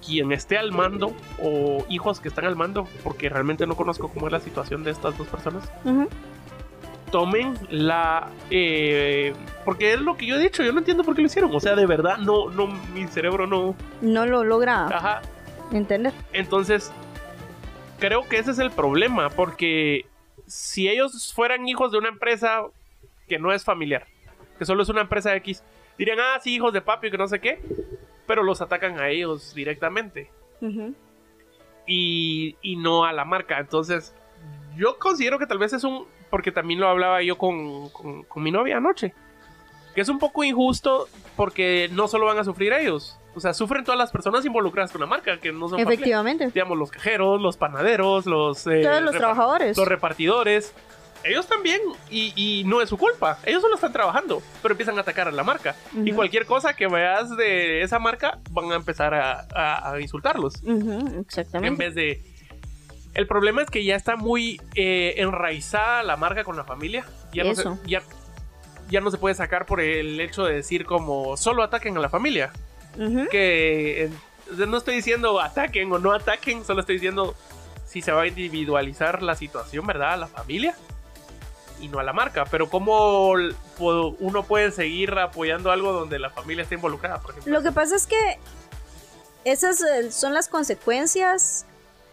quien 0.05 0.31
esté 0.31 0.57
al 0.57 0.71
mando 0.71 1.13
o 1.41 1.85
hijos 1.89 2.19
que 2.19 2.27
están 2.27 2.45
al 2.45 2.55
mando, 2.55 2.87
porque 3.03 3.29
realmente 3.29 3.65
no 3.65 3.75
conozco 3.75 4.09
cómo 4.09 4.27
es 4.27 4.33
la 4.33 4.39
situación 4.39 4.83
de 4.83 4.91
estas 4.91 5.17
dos 5.17 5.27
personas, 5.27 5.69
tomen 7.11 7.55
la... 7.69 8.29
eh, 8.49 9.33
porque 9.63 9.93
es 9.93 10.01
lo 10.01 10.17
que 10.17 10.25
yo 10.25 10.35
he 10.35 10.39
dicho, 10.39 10.63
yo 10.63 10.71
no 10.71 10.79
entiendo 10.79 11.03
por 11.03 11.15
qué 11.15 11.21
lo 11.21 11.27
hicieron. 11.27 11.53
O 11.55 11.59
sea, 11.59 11.75
de 11.75 11.85
verdad, 11.85 12.17
no, 12.17 12.49
no, 12.49 12.67
mi 12.67 13.07
cerebro 13.07 13.47
no... 13.47 13.75
No 14.01 14.25
lo 14.25 14.43
logra 14.43 14.87
Ajá. 14.87 15.21
Entender. 15.71 16.13
Entonces, 16.33 16.91
creo 17.99 18.27
que 18.27 18.37
ese 18.37 18.51
es 18.51 18.59
el 18.59 18.71
problema, 18.71 19.29
porque 19.29 20.05
si 20.47 20.87
ellos 20.87 21.33
fueran 21.33 21.67
hijos 21.67 21.91
de 21.91 21.97
una 21.97 22.09
empresa 22.09 22.63
que 23.27 23.39
no 23.39 23.51
es 23.51 23.63
familiar, 23.63 24.05
que 24.57 24.65
solo 24.65 24.83
es 24.83 24.89
una 24.89 25.01
empresa 25.01 25.35
X, 25.35 25.63
dirían, 25.97 26.19
ah, 26.19 26.39
sí, 26.41 26.55
hijos 26.55 26.73
de 26.73 26.81
papi, 26.81 27.11
que 27.11 27.17
no 27.17 27.27
sé 27.27 27.39
qué, 27.39 27.59
pero 28.27 28.43
los 28.43 28.61
atacan 28.61 28.99
a 28.99 29.09
ellos 29.09 29.53
directamente 29.53 30.29
y, 31.85 32.55
y 32.61 32.75
no 32.77 33.05
a 33.05 33.13
la 33.13 33.25
marca. 33.25 33.59
Entonces, 33.59 34.13
yo 34.75 34.97
considero 34.97 35.39
que 35.39 35.47
tal 35.47 35.57
vez 35.57 35.73
es 35.73 35.83
un, 35.83 36.05
porque 36.29 36.51
también 36.51 36.79
lo 36.79 36.87
hablaba 36.87 37.21
yo 37.21 37.37
con, 37.37 37.89
con, 37.89 38.23
con 38.23 38.43
mi 38.43 38.51
novia 38.51 38.77
anoche, 38.77 39.13
que 39.93 40.01
es 40.01 40.09
un 40.09 40.19
poco 40.19 40.43
injusto 40.43 41.07
porque 41.35 41.89
no 41.91 42.07
solo 42.07 42.25
van 42.25 42.39
a 42.39 42.43
sufrir 42.43 42.73
ellos, 42.73 43.19
o 43.35 43.39
sea, 43.39 43.53
sufren 43.53 43.83
todas 43.83 43.97
las 43.99 44.11
personas 44.11 44.45
involucradas 44.45 44.91
con 44.91 45.01
la 45.01 45.07
marca, 45.07 45.37
que 45.39 45.51
no 45.51 45.67
son 45.67 45.79
Efectivamente. 45.79 46.47
digamos, 46.47 46.77
los 46.77 46.89
cajeros, 46.89 47.41
los 47.41 47.57
panaderos, 47.57 48.25
los, 48.25 48.65
eh, 48.67 48.81
Todos 48.83 49.01
los 49.01 49.15
trabajadores. 49.15 49.77
los 49.77 49.87
repartidores. 49.87 50.73
ellos 51.23 51.47
también, 51.47 51.81
y, 52.11 52.33
y 52.35 52.63
no 52.65 52.81
es 52.81 52.89
su 52.89 52.97
culpa, 52.97 53.39
ellos 53.45 53.61
solo 53.61 53.75
están 53.75 53.91
trabajando, 53.91 54.41
pero 54.61 54.73
empiezan 54.73 54.97
a 54.97 55.01
atacar 55.01 55.27
a 55.27 55.31
la 55.31 55.43
marca. 55.43 55.75
Y 55.93 56.11
cualquier 56.11 56.45
cosa 56.45 56.75
que 56.75 56.87
veas 56.87 57.35
de 57.35 57.81
esa 57.81 57.97
marca 57.99 58.39
van 58.51 58.71
a 58.71 58.75
empezar 58.75 59.13
a, 59.15 59.47
a- 59.53 59.91
a 59.93 59.99
insultarlos. 60.01 60.61
Ujú, 60.63 60.91
En 61.07 61.19
exactamente. 61.27 61.83
vez 61.83 61.95
de... 61.95 62.23
El 63.15 63.27
problema 63.27 63.61
es 63.63 63.69
que 63.69 63.83
ya 63.83 63.95
está 63.95 64.17
muy 64.17 64.61
eh, 64.75 65.15
enraizada 65.17 66.03
la 66.03 66.15
marca 66.17 66.43
con 66.43 66.57
la 66.57 66.63
familia. 66.65 67.05
Ya 67.33 67.43
no, 67.45 67.55
se, 67.55 67.61
Eso. 67.61 67.79
ya, 67.87 68.01
ya 68.89 68.99
no 69.01 69.09
se 69.09 69.17
puede 69.17 69.33
sacar 69.35 69.65
por 69.65 69.79
el 69.81 70.19
hecho 70.19 70.43
de 70.43 70.53
decir 70.55 70.85
como 70.85 71.37
solo 71.37 71.63
ataquen 71.63 71.95
a 71.97 72.01
la 72.01 72.09
familia. 72.09 72.51
Que 73.29 74.05
eh, 74.05 74.09
no 74.67 74.77
estoy 74.77 74.95
diciendo 74.95 75.39
ataquen 75.41 75.91
o 75.91 75.99
no 75.99 76.13
ataquen, 76.13 76.63
solo 76.65 76.81
estoy 76.81 76.95
diciendo 76.95 77.35
si 77.85 78.01
se 78.01 78.11
va 78.11 78.23
a 78.23 78.27
individualizar 78.27 79.21
la 79.21 79.35
situación, 79.35 79.85
¿verdad? 79.87 80.13
A 80.13 80.17
la 80.17 80.27
familia 80.27 80.75
y 81.79 81.87
no 81.87 81.99
a 81.99 82.03
la 82.03 82.13
marca. 82.13 82.45
Pero 82.45 82.69
cómo 82.69 83.33
uno 83.79 84.43
puede 84.43 84.71
seguir 84.71 85.11
apoyando 85.17 85.71
algo 85.71 85.91
donde 85.93 86.19
la 86.19 86.29
familia 86.29 86.63
está 86.63 86.75
involucrada, 86.75 87.19
por 87.21 87.31
ejemplo. 87.31 87.53
Lo 87.53 87.61
que 87.63 87.71
pasa 87.71 87.95
es 87.95 88.07
que 88.07 88.39
esas 89.43 89.81
eh, 89.81 90.11
son 90.11 90.33
las 90.33 90.47
consecuencias 90.47 91.65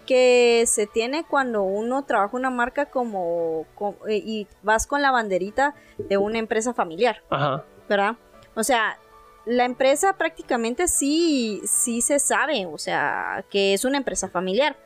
que 0.06 0.64
se 0.66 0.86
tiene 0.88 1.24
cuando 1.24 1.62
uno 1.62 2.04
trabaja 2.04 2.36
una 2.36 2.50
marca 2.50 2.86
como, 2.86 3.66
co- 3.76 3.96
eh, 4.08 4.16
y 4.16 4.46
vas 4.62 4.86
con 4.86 5.00
la 5.00 5.10
banderita 5.12 5.74
de 5.96 6.16
una 6.16 6.38
empresa 6.38 6.74
familiar. 6.74 7.22
Ajá. 7.30 7.64
¿verdad? 7.88 8.16
O 8.54 8.64
sea, 8.64 8.98
la 9.44 9.64
empresa 9.64 10.12
prácticamente 10.14 10.88
sí, 10.88 11.62
sí 11.64 12.00
se 12.00 12.18
sabe, 12.18 12.66
o 12.66 12.78
sea, 12.78 13.44
que 13.50 13.74
es 13.74 13.84
una 13.84 13.98
empresa 13.98 14.28
familiar. 14.28 14.76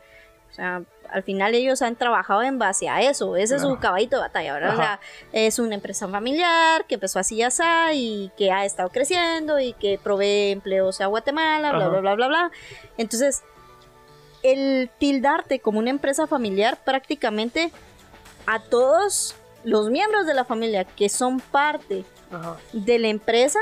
O 0.51 0.55
sea, 0.55 0.83
al 1.11 1.23
final 1.23 1.55
ellos 1.55 1.83
han 1.83 1.97
trabajado 1.97 2.43
en 2.43 2.59
base 2.59 2.89
a 2.89 3.03
eso, 3.03 3.37
ese 3.37 3.57
es 3.57 3.63
su 3.63 3.79
caballito 3.79 4.17
de 4.17 4.23
batalla, 4.23 4.55
¿verdad? 4.55 4.75
O 4.75 4.77
sea, 4.77 5.01
es 5.33 5.59
una 5.59 5.75
empresa 5.75 6.09
familiar 6.09 6.87
que 6.87 6.95
empezó 6.95 7.19
así 7.19 7.37
y 7.37 7.43
así 7.43 7.63
y 7.93 8.33
que 8.37 8.51
ha 8.51 8.65
estado 8.65 8.89
creciendo 8.89 9.61
y 9.61 9.73
que 9.75 10.01
provee 10.03 10.53
empleos 10.53 11.01
a 11.01 11.07
Guatemala, 11.07 11.73
bla, 11.73 11.89
bla, 11.89 12.01
bla, 12.01 12.15
bla, 12.15 12.29
bla. 12.29 12.51
Entonces, 12.97 13.43
el 14.43 14.91
tildarte 14.99 15.61
como 15.61 15.79
una 15.79 15.91
empresa 15.91 16.27
familiar 16.27 16.79
prácticamente 16.85 17.71
a 18.47 18.61
todos 18.61 19.35
los 19.65 19.91
miembros 19.91 20.27
de 20.27 20.35
la 20.35 20.45
familia 20.45 20.85
que 20.85 21.09
son 21.09 21.41
parte 21.41 22.05
Ajá. 22.31 22.57
de 22.73 22.99
la 22.99 23.09
empresa 23.09 23.59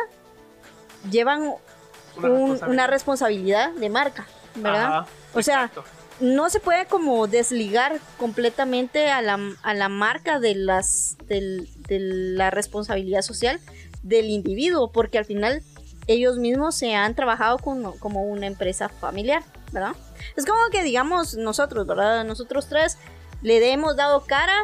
llevan 1.11 1.43
Una 1.43 1.49
un- 1.49 2.23
responsabilidad. 2.51 2.69
una 2.69 2.87
responsabilidad 2.87 3.71
de 3.73 3.91
marca, 3.91 4.27
¿verdad? 4.57 4.85
Ajá, 4.85 5.07
O 5.35 5.43
sea, 5.43 5.65
exacto. 5.65 5.85
No 6.21 6.49
se 6.49 6.61
puede 6.61 6.87
como 6.87 7.27
desligar 7.27 7.99
completamente 8.19 9.11
a 9.11 9.21
la, 9.21 9.39
a 9.63 9.75
la 9.75 9.89
marca 9.89 10.39
de, 10.39 10.55
las, 10.55 11.17
del- 11.27 11.69
de 11.89 11.99
la 12.01 12.51
responsabilidad 12.51 13.23
social 13.23 13.59
del 14.05 14.27
individuo, 14.27 14.93
porque 14.93 15.19
al 15.19 15.25
final 15.25 15.63
ellos 16.07 16.37
mismos 16.39 16.77
se 16.77 16.95
han 16.95 17.15
trabajado 17.17 17.59
con- 17.59 17.99
como 17.99 18.23
una 18.23 18.47
empresa 18.47 18.89
familiar, 18.89 19.43
¿verdad? 19.73 19.95
Es 20.37 20.47
como 20.47 20.61
que 20.71 20.85
digamos 20.85 21.35
nosotros, 21.35 21.85
¿verdad? 21.87 22.25
Nosotros 22.25 22.69
tres 22.69 22.97
le 23.43 23.73
hemos 23.73 23.97
dado 23.97 24.21
cara 24.25 24.55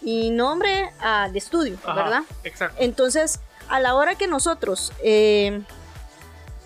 y 0.00 0.30
nombre 0.30 0.90
al 1.00 1.34
estudio, 1.36 1.76
Ajá, 1.84 1.94
¿verdad? 1.94 2.22
Exacto. 2.44 2.76
Entonces, 2.80 3.40
a 3.68 3.80
la 3.80 3.94
hora 3.94 4.14
que 4.14 4.26
nosotros, 4.26 4.92
eh, 5.02 5.62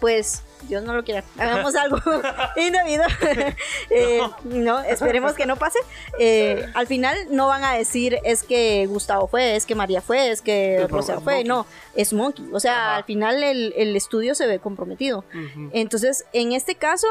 pues, 0.01 0.43
Dios 0.63 0.83
no 0.83 0.93
lo 0.93 1.05
quiera, 1.05 1.25
hagamos 1.39 1.75
algo 1.77 1.99
indebido, 2.57 3.05
eh, 3.91 4.21
no, 4.45 4.81
esperemos 4.81 5.35
que 5.35 5.47
no 5.47 5.57
pase, 5.57 5.79
eh, 6.19 6.67
al 6.75 6.87
final 6.87 7.17
no 7.31 7.47
van 7.47 7.65
a 7.65 7.75
decir 7.75 8.19
es 8.25 8.43
que 8.43 8.87
Gustavo 8.87 9.29
fue, 9.29 9.57
es 9.57 9.67
que 9.67 9.75
María 9.75 10.01
fue, 10.01 10.31
es 10.31 10.43
que 10.43 10.87
Rosa 10.89 11.15
Monkey. 11.15 11.25
fue, 11.25 11.45
no, 11.45 11.67
es 11.95 12.13
Monkey, 12.13 12.49
o 12.53 12.61
sea, 12.61 12.75
Ajá. 12.75 12.97
al 12.97 13.05
final 13.05 13.43
el, 13.43 13.73
el 13.77 13.97
estudio 13.97 14.35
se 14.35 14.47
ve 14.47 14.59
comprometido. 14.59 15.25
Entonces, 15.73 16.25
en 16.33 16.53
este 16.53 16.75
caso, 16.75 17.07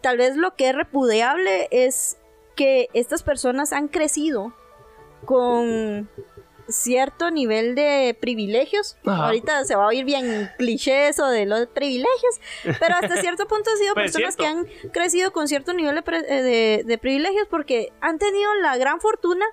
tal 0.00 0.16
vez 0.16 0.36
lo 0.36 0.54
que 0.54 0.70
es 0.70 0.74
repudiable 0.74 1.68
es 1.70 2.16
que 2.54 2.88
estas 2.92 3.22
personas 3.22 3.72
han 3.72 3.88
crecido 3.88 4.52
con 5.24 6.08
cierto 6.68 7.30
nivel 7.30 7.74
de 7.74 8.16
privilegios. 8.20 8.96
Ajá. 9.04 9.26
Ahorita 9.26 9.64
se 9.64 9.74
va 9.76 9.84
a 9.84 9.86
oír 9.88 10.04
bien 10.04 10.50
cliché 10.58 11.08
eso 11.08 11.26
de 11.28 11.46
los 11.46 11.66
privilegios, 11.68 12.40
pero 12.78 12.94
hasta 13.00 13.16
cierto 13.22 13.46
punto 13.48 13.70
han 13.70 13.76
sido 13.78 13.94
Pues, 13.94 14.12
personas 14.12 14.36
que 14.36 14.46
han 14.46 14.66
crecido 14.92 15.32
con 15.32 15.48
cierto 15.48 15.72
nivel 15.72 15.94
de, 15.94 16.16
eh, 16.28 16.42
de- 16.42 16.82
de 16.84 16.98
privilegios 16.98 17.46
porque 17.50 17.92
han 18.00 18.18
tenido 18.18 18.54
la 18.56 18.76
gran 18.76 19.00
fortuna 19.00 19.44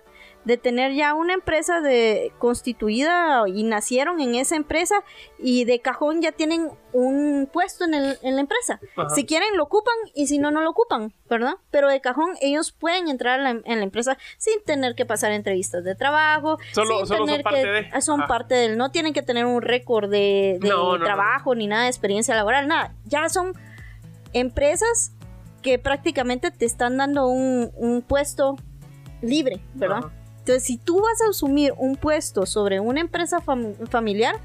de 0.46 0.58
tener 0.58 0.94
ya 0.94 1.14
una 1.16 1.34
empresa 1.34 1.82
de 1.82 2.32
constituida 2.38 3.44
y 3.48 3.64
nacieron 3.64 4.20
en 4.22 4.36
esa 4.36 4.56
empresa 4.56 5.04
y 5.40 5.66
de 5.66 5.80
cajón 5.82 6.22
ya 6.22 6.32
tienen 6.32 6.70
un 6.94 7.50
puesto 7.52 7.84
en, 7.86 7.96
el- 7.96 8.18
en 8.22 8.36
la 8.36 8.42
empresa. 8.42 8.80
Ajá. 8.96 9.10
Si 9.10 9.26
quieren 9.26 9.58
lo 9.58 9.64
ocupan 9.64 9.96
y 10.14 10.28
si 10.28 10.38
no, 10.38 10.52
no 10.52 10.62
lo 10.62 10.70
ocupan, 10.70 11.14
¿verdad? 11.30 11.56
Pero 11.72 11.90
de 11.90 12.00
cajón 12.00 12.30
ellos 12.42 12.72
pueden 12.72 13.08
entrar 13.10 13.40
la- 13.40 13.50
en 13.66 13.78
la 13.80 13.84
empresa 13.84 14.18
sin 14.38 14.64
tener 14.64 14.94
que 14.96 15.06
pasar 15.06 15.32
entrevistas 15.32 15.84
de 15.84 15.96
trabajo. 15.96 16.60
Solo- 16.74 17.00
sin 17.00 17.08
solo 17.08 17.28
son 17.28 17.42
parte 17.42 17.62
que- 17.62 17.68
de. 17.68 18.02
Son 18.02 18.20
Ajá. 18.22 18.28
parte 18.28 18.56
del... 18.56 18.78
No 18.78 18.92
tienen 18.92 19.14
que 19.14 19.24
tener 19.24 19.46
un 19.46 19.62
récord 19.62 20.10
de, 20.10 20.58
de 20.62 20.70
No, 20.70 20.92
no, 20.94 20.98
no. 21.00 21.04
trabajo 21.06 21.56
ni 21.56 21.68
nada 21.68 21.84
de 21.84 21.90
experiencia 21.90 22.36
laboral, 22.36 22.68
nada. 22.68 22.94
Ya 23.06 23.28
son 23.30 23.54
empresas 24.34 25.12
que 25.62 25.80
prácticamente 25.80 26.52
te 26.52 26.66
están 26.66 26.98
dando 26.98 27.28
un, 27.28 27.72
un 27.76 28.02
puesto 28.04 28.56
libre, 29.22 29.60
¿verdad? 29.74 29.98
Ajá. 30.06 30.12
Entonces, 30.46 30.64
si 30.64 30.78
tú 30.78 31.02
vas 31.02 31.20
a 31.26 31.32
asumir 31.32 31.74
un 31.76 31.96
puesto 31.96 32.46
sobre 32.46 32.80
una 32.80 33.02
empresa 33.02 33.40
fam- 33.42 33.74
familiar, 33.90 34.36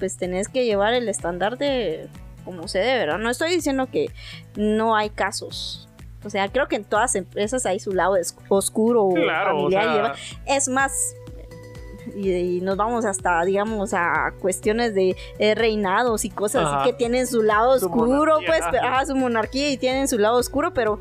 pues 0.00 0.16
tenés 0.16 0.48
que 0.48 0.64
llevar 0.64 0.94
el 0.94 1.08
estándar 1.08 1.58
de 1.58 2.08
como 2.44 2.66
se 2.66 2.80
debe, 2.80 2.98
¿verdad? 3.06 3.18
No 3.18 3.30
estoy 3.30 3.50
diciendo 3.52 3.86
que 3.86 4.10
no 4.56 4.96
hay 4.96 5.10
casos. 5.10 5.88
O 6.24 6.30
sea, 6.30 6.48
creo 6.48 6.66
que 6.66 6.74
en 6.74 6.82
todas 6.84 7.04
las 7.04 7.14
empresas 7.14 7.66
hay 7.66 7.78
su 7.78 7.92
lado 7.92 8.16
oscuro 8.48 9.10
Claro, 9.14 9.54
familiar. 9.58 9.82
y 9.82 9.86
sea, 9.86 9.94
lleva- 9.94 10.14
Es 10.46 10.66
más, 10.68 11.14
y, 12.16 12.32
y 12.32 12.60
nos 12.60 12.76
vamos 12.76 13.04
hasta, 13.04 13.44
digamos, 13.44 13.94
a 13.94 14.32
cuestiones 14.40 14.92
de 14.92 15.14
eh, 15.38 15.54
reinados 15.54 16.24
y 16.24 16.30
cosas 16.30 16.64
Ajá. 16.66 16.80
así 16.80 16.90
que 16.90 16.96
tienen 16.96 17.28
su 17.28 17.42
lado 17.44 17.78
Su 17.78 17.86
oscuro, 17.86 18.40
monarquía, 18.40 18.46
pues, 18.48 18.60
ajá. 18.62 18.70
pero- 18.72 18.84
ajá, 18.88 19.06
su 19.06 19.14
monarquía 19.14 19.70
y 19.70 19.76
tienen 19.76 20.08
su 20.08 20.18
lado 20.18 20.36
oscuro, 20.38 20.74
pero 20.74 20.98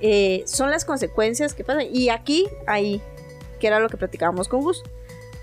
eh, 0.00 0.44
son 0.46 0.70
las 0.70 0.86
consecuencias 0.86 1.52
que 1.52 1.62
pasan. 1.62 1.84
Y 1.92 2.08
aquí, 2.08 2.48
ahí, 2.66 3.02
que 3.60 3.68
era 3.68 3.78
lo 3.78 3.88
que 3.88 3.96
platicábamos 3.96 4.48
con 4.48 4.62
Gus, 4.62 4.82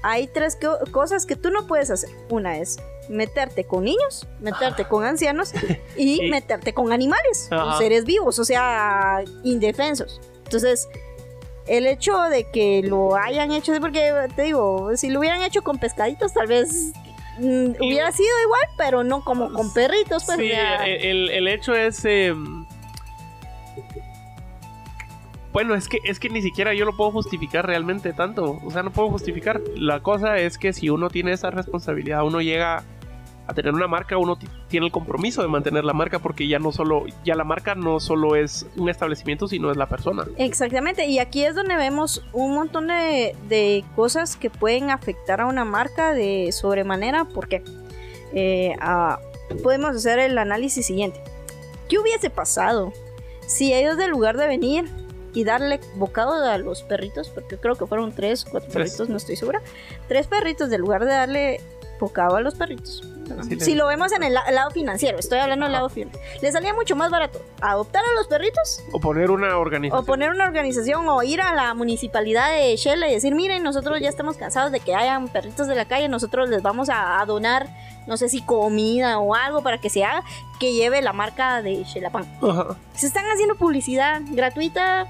hay 0.04 0.28
tres 0.28 0.58
co- 0.62 0.78
cosas 0.92 1.26
que 1.26 1.36
tú 1.38 1.50
no 1.52 1.66
puedes 1.68 1.90
hacer. 1.90 2.10
Una 2.30 2.58
es 2.58 2.78
meterte 3.10 3.64
con 3.64 3.86
niños, 3.86 4.28
meterte 4.42 4.84
con 4.86 5.06
ancianos 5.06 5.54
y 5.96 6.22
meterte 6.30 6.74
con 6.74 6.92
animales, 6.92 7.48
con 7.50 7.78
seres 7.78 8.04
vivos, 8.04 8.38
o 8.40 8.44
sea, 8.44 9.24
indefensos. 9.46 10.20
Entonces, 10.44 10.90
el 11.68 11.86
hecho 11.88 12.18
de 12.24 12.50
que 12.52 12.82
lo 12.84 13.16
hayan 13.16 13.52
hecho, 13.52 13.74
porque 13.80 14.12
te 14.36 14.42
digo, 14.44 14.92
si 14.98 15.10
lo 15.10 15.20
hubieran 15.20 15.42
hecho 15.42 15.64
con 15.64 15.78
pescaditos, 15.80 16.34
tal 16.34 16.48
vez 16.48 16.92
mm, 17.40 17.72
hubiera 17.82 18.12
sido 18.12 18.30
igual, 18.44 18.62
pero 18.78 19.04
no 19.04 19.24
como 19.24 19.52
con 19.52 19.74
perritos, 19.74 20.24
pues. 20.26 20.38
sí, 20.38 20.52
el, 20.52 21.06
el- 21.06 21.30
el 21.30 21.48
hecho 21.48 21.74
es. 21.76 22.04
eh, 22.06 22.34
bueno, 25.54 25.74
es 25.76 25.88
que, 25.88 26.00
es 26.04 26.20
que 26.20 26.30
ni 26.30 26.42
siquiera 26.42 26.74
yo 26.74 26.86
lo 26.86 26.96
puedo 26.96 27.12
justificar 27.12 27.66
realmente 27.66 28.14
tanto. 28.14 28.60
O 28.64 28.72
sea, 28.72 28.84
no 28.84 28.92
puedo 28.92 29.10
justificar. 29.10 29.62
La 29.76 30.02
cosa 30.02 30.38
es 30.38 30.58
que 30.58 30.74
si 30.74 30.90
uno 30.90 31.10
tiene 31.10 31.32
esa 31.32 31.50
responsabilidad, 31.50 32.24
uno 32.24 32.42
llega 32.42 32.84
a 33.50 33.54
tener 33.54 33.74
una 33.74 33.88
marca, 33.88 34.18
uno 34.18 34.36
ti- 34.38 34.50
tiene 34.68 34.88
el 34.88 34.92
compromiso 34.92 35.42
de 35.42 35.48
mantener 35.48 35.86
la 35.86 35.94
marca 35.94 36.20
porque 36.20 36.50
ya 36.50 36.60
no 36.60 36.74
solo, 36.74 37.06
ya 37.24 37.34
la 37.34 37.46
marca 37.46 37.76
no 37.76 38.02
solo 38.02 38.36
es 38.36 38.66
un 38.76 38.90
establecimiento, 38.90 39.48
sino 39.48 39.72
es 39.72 39.78
la 39.78 39.88
persona. 39.88 40.26
Exactamente, 40.38 41.06
y 41.08 41.20
aquí 41.20 41.46
es 41.46 41.56
donde 41.56 41.78
vemos 41.78 42.26
un 42.34 42.54
montón 42.54 42.88
de, 42.88 43.38
de 43.48 43.86
cosas 43.96 44.36
que 44.36 44.50
pueden 44.50 44.90
afectar 44.90 45.40
a 45.40 45.46
una 45.46 45.64
marca 45.64 46.14
de 46.14 46.52
sobremanera, 46.52 47.24
porque 47.24 47.64
eh, 48.34 48.76
podemos 49.64 49.96
hacer 49.96 50.20
el 50.20 50.38
análisis 50.38 50.86
siguiente. 50.86 51.24
¿Qué 51.88 51.98
hubiese 52.00 52.30
pasado 52.30 52.92
si 53.48 53.74
ellos, 53.74 53.98
en 53.98 54.10
lugar 54.12 54.36
de 54.36 54.48
venir 54.48 54.90
y 55.38 55.44
darle 55.44 55.80
bocado 55.96 56.34
a 56.44 56.58
los 56.58 56.82
perritos, 56.84 57.30
porque 57.30 57.58
creo 57.58 57.76
que 57.76 57.86
fueron 57.86 58.12
tres, 58.12 58.44
cuatro 58.44 58.70
Tres. 58.72 58.90
perritos, 58.92 59.10
no 59.10 59.18
estoy 59.18 59.36
segura, 59.36 59.62
tres 60.08 60.26
perritos, 60.28 60.72
en 60.72 60.82
lugar 60.82 61.06
de 61.06 61.12
darle 61.12 61.62
bocado 62.00 62.36
a 62.38 62.42
los 62.42 62.56
perritos, 62.56 63.04
si 63.60 63.74
lo 63.76 63.88
vemos 63.88 64.12
en 64.14 64.22
el 64.24 64.34
la- 64.34 64.50
lado 64.52 64.70
financiero, 64.72 65.18
estoy 65.20 65.40
hablando 65.40 65.66
del 65.66 65.74
lado 65.74 65.90
financiero, 65.90 66.26
le 66.42 66.52
salía 66.52 66.74
mucho 66.74 66.96
más 66.96 67.10
barato 67.12 67.42
adoptar 67.60 68.04
a 68.06 68.14
los 68.14 68.28
perritos 68.28 68.82
O 68.94 69.00
poner 69.00 69.32
una 69.32 69.58
organización. 69.58 70.04
o 70.04 70.06
poner 70.06 70.30
una 70.30 70.46
organización 70.46 71.08
o 71.10 71.22
ir 71.24 71.42
a 71.42 71.54
la 71.56 71.74
municipalidad 71.74 72.52
de 72.52 72.76
Shela 72.78 73.10
y 73.10 73.14
decir, 73.14 73.34
miren, 73.36 73.64
nosotros 73.64 74.00
ya 74.00 74.10
estamos 74.10 74.38
cansados 74.38 74.72
de 74.72 74.80
que 74.80 74.96
hayan 74.96 75.28
perritos 75.28 75.68
de 75.68 75.76
la 75.76 75.86
calle, 75.86 76.08
nosotros 76.08 76.50
les 76.50 76.62
vamos 76.62 76.90
a, 76.90 77.20
a 77.20 77.26
donar, 77.26 77.68
no 78.06 78.16
sé 78.16 78.30
si 78.30 78.42
comida 78.44 79.18
o 79.20 79.34
algo 79.36 79.62
para 79.64 79.80
que 79.80 79.90
se 79.90 80.04
haga, 80.06 80.24
que 80.60 80.74
lleve 80.74 81.02
la 81.02 81.14
marca 81.14 81.62
de 81.64 81.84
Shela 81.84 82.12
Pan. 82.12 82.26
Ajá. 82.42 82.78
Se 82.94 83.08
están 83.08 83.26
haciendo 83.26 83.56
publicidad 83.56 84.22
gratuita 84.32 85.08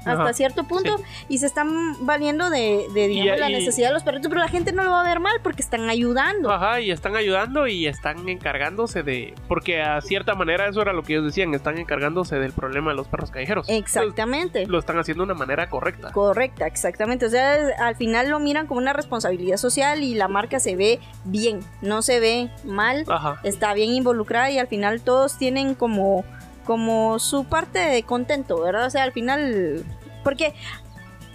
hasta 0.00 0.22
Ajá, 0.22 0.32
cierto 0.32 0.64
punto 0.64 0.98
sí. 0.98 1.04
y 1.28 1.38
se 1.38 1.46
están 1.46 2.06
valiendo 2.06 2.50
de, 2.50 2.86
de, 2.94 3.08
digamos, 3.08 3.38
la 3.38 3.48
necesidad 3.48 3.88
de 3.88 3.94
los 3.94 4.02
perritos, 4.02 4.28
pero 4.28 4.40
la 4.40 4.48
gente 4.48 4.72
no 4.72 4.82
lo 4.82 4.90
va 4.90 5.02
a 5.02 5.04
ver 5.04 5.20
mal 5.20 5.40
porque 5.42 5.62
están 5.62 5.88
ayudando. 5.88 6.50
Ajá, 6.50 6.80
y 6.80 6.90
están 6.90 7.16
ayudando 7.16 7.66
y 7.66 7.86
están 7.86 8.28
encargándose 8.28 9.02
de. 9.02 9.34
Porque 9.48 9.82
a 9.82 10.00
cierta 10.00 10.34
manera 10.34 10.68
eso 10.68 10.82
era 10.82 10.92
lo 10.92 11.02
que 11.02 11.14
ellos 11.14 11.26
decían, 11.26 11.54
están 11.54 11.78
encargándose 11.78 12.38
del 12.38 12.52
problema 12.52 12.90
de 12.90 12.96
los 12.96 13.08
perros 13.08 13.30
callejeros. 13.30 13.68
Exactamente. 13.68 14.60
Entonces, 14.60 14.68
lo 14.68 14.78
están 14.78 14.98
haciendo 14.98 15.24
de 15.24 15.32
una 15.32 15.38
manera 15.38 15.68
correcta. 15.68 16.12
Correcta, 16.12 16.66
exactamente. 16.66 17.26
O 17.26 17.30
sea, 17.30 17.56
al 17.78 17.96
final 17.96 18.30
lo 18.30 18.40
miran 18.40 18.66
como 18.66 18.78
una 18.78 18.92
responsabilidad 18.92 19.56
social 19.56 20.02
y 20.02 20.14
la 20.14 20.28
marca 20.28 20.60
se 20.60 20.76
ve 20.76 21.00
bien, 21.24 21.60
no 21.82 22.02
se 22.02 22.20
ve 22.20 22.50
mal, 22.64 23.04
Ajá. 23.08 23.40
está 23.42 23.74
bien 23.74 23.90
involucrada 23.90 24.50
y 24.50 24.58
al 24.58 24.66
final 24.66 25.02
todos 25.02 25.36
tienen 25.38 25.74
como, 25.74 26.24
como 26.70 27.18
su 27.18 27.46
parte 27.46 27.80
de 27.80 28.04
contento, 28.04 28.60
¿verdad? 28.60 28.86
O 28.86 28.90
sea, 28.90 29.02
al 29.02 29.10
final, 29.10 29.84
porque 30.22 30.54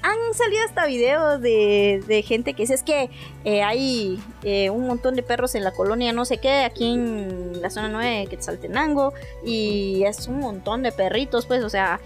han 0.01 0.33
salido 0.33 0.63
hasta 0.63 0.85
videos 0.85 1.41
de, 1.41 2.23
gente 2.25 2.53
que 2.53 2.63
dice 2.63 2.75
es 2.75 2.83
que 2.83 3.09
eh, 3.43 3.61
hay 3.61 4.17
eh, 4.43 4.69
un 4.69 4.87
montón 4.87 5.13
de 5.13 5.23
perros 5.23 5.53
en 5.55 5.65
la 5.65 5.71
colonia 5.71 6.13
no 6.13 6.23
sé 6.23 6.37
qué, 6.37 6.63
aquí 6.63 6.93
en 6.93 7.61
la 7.61 7.69
zona 7.69 7.89
9 7.89 8.19
de 8.19 8.27
Quetzaltenango 8.27 9.13
y 9.45 10.03
es 10.05 10.29
un 10.29 10.39
montón 10.39 10.83
de 10.83 10.93
perritos, 10.93 11.45
pues, 11.47 11.65
o 11.65 11.69
sea, 11.69 11.99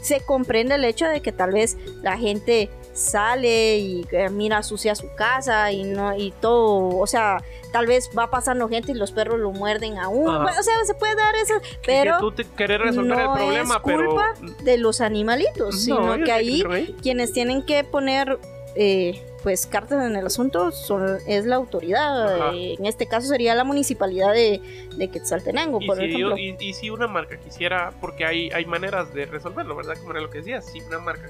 se 0.00 0.20
comprende 0.20 0.76
el 0.76 0.86
hecho 0.86 1.04
de 1.04 1.20
que 1.20 1.32
tal 1.32 1.52
vez 1.52 1.76
la 2.00 2.16
gente 2.16 2.70
sale 3.00 3.78
y 3.78 4.06
eh, 4.12 4.28
mira 4.30 4.62
sucia 4.62 4.94
su 4.94 5.12
casa 5.14 5.72
y 5.72 5.84
no 5.84 6.16
y 6.16 6.30
todo, 6.40 6.98
o 6.98 7.06
sea, 7.06 7.42
tal 7.72 7.86
vez 7.86 8.10
va 8.16 8.30
pasando 8.30 8.68
gente 8.68 8.92
y 8.92 8.94
los 8.94 9.12
perros 9.12 9.38
lo 9.40 9.52
muerden 9.52 9.98
a 9.98 10.08
uno, 10.08 10.32
Ajá. 10.36 10.42
pues, 10.44 10.58
o 10.58 10.62
sea, 10.62 10.74
se 10.84 10.94
puede 10.94 11.14
dar 11.16 11.34
eso, 11.36 11.54
pero 11.86 12.16
que 12.16 12.20
tú 12.20 12.32
te 12.32 12.44
querés 12.44 12.80
resolver 12.80 13.16
no 13.16 13.32
el 13.34 13.38
problema, 13.38 13.74
es 13.76 13.80
pero. 13.84 14.06
culpa 14.08 14.34
de 14.64 14.76
los 14.78 15.00
animalitos, 15.00 15.86
No, 15.88 16.14
sino 16.14 16.24
que 16.24 16.32
ahí 16.32 16.62
ahí. 16.70 16.96
quienes 17.02 17.32
tienen 17.32 17.64
que 17.64 17.82
poner 17.84 18.38
eh, 18.76 19.24
pues 19.42 19.66
cartas 19.66 20.04
en 20.04 20.14
el 20.16 20.26
asunto 20.26 20.70
son, 20.70 21.18
es 21.26 21.46
la 21.46 21.56
autoridad. 21.56 22.54
Eh, 22.54 22.74
en 22.78 22.84
este 22.84 23.06
caso 23.06 23.26
sería 23.26 23.54
la 23.54 23.64
municipalidad 23.64 24.32
de, 24.34 24.60
de 24.96 25.08
Quetzaltenango, 25.08 25.78
Y 25.80 25.86
por 25.86 25.96
si, 25.96 26.04
ejemplo. 26.04 26.36
y 26.36 26.74
si 26.74 26.90
una 26.90 27.06
marca 27.06 27.38
quisiera, 27.38 27.90
porque 28.02 28.26
hay, 28.26 28.50
hay 28.50 28.66
maneras 28.66 29.14
de 29.14 29.24
resolverlo, 29.24 29.74
¿verdad? 29.76 29.94
Como 29.98 30.10
era 30.12 30.20
lo 30.20 30.28
que 30.28 30.38
decías, 30.38 30.66
si 30.66 30.80
una 30.82 30.98
marca, 30.98 31.28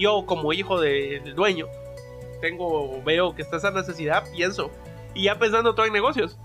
yo 0.00 0.24
como 0.26 0.52
hijo 0.52 0.80
de- 0.80 1.20
del 1.22 1.34
dueño, 1.34 1.66
tengo, 2.40 3.02
veo 3.02 3.34
que 3.34 3.42
está 3.42 3.58
esa 3.58 3.70
necesidad, 3.70 4.24
pienso, 4.34 4.70
y 5.14 5.24
ya 5.24 5.38
pensando 5.38 5.74
todo 5.74 5.86
en 5.86 5.92
negocios, 5.92 6.38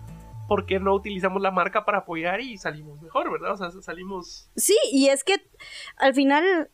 ¿por 0.48 0.66
qué 0.66 0.80
no 0.80 0.94
utilizamos 0.94 1.42
la 1.42 1.52
marca 1.52 1.86
para 1.86 2.00
apoyar 2.00 2.42
y 2.42 2.58
salimos 2.58 3.02
mejor, 3.02 3.32
¿verdad? 3.32 3.54
O 3.54 3.58
sea, 3.58 3.72
salimos... 3.82 4.50
Sí, 4.56 4.78
y 4.92 5.08
es 5.08 5.24
que 5.24 5.38
al 5.98 6.14
final 6.14 6.70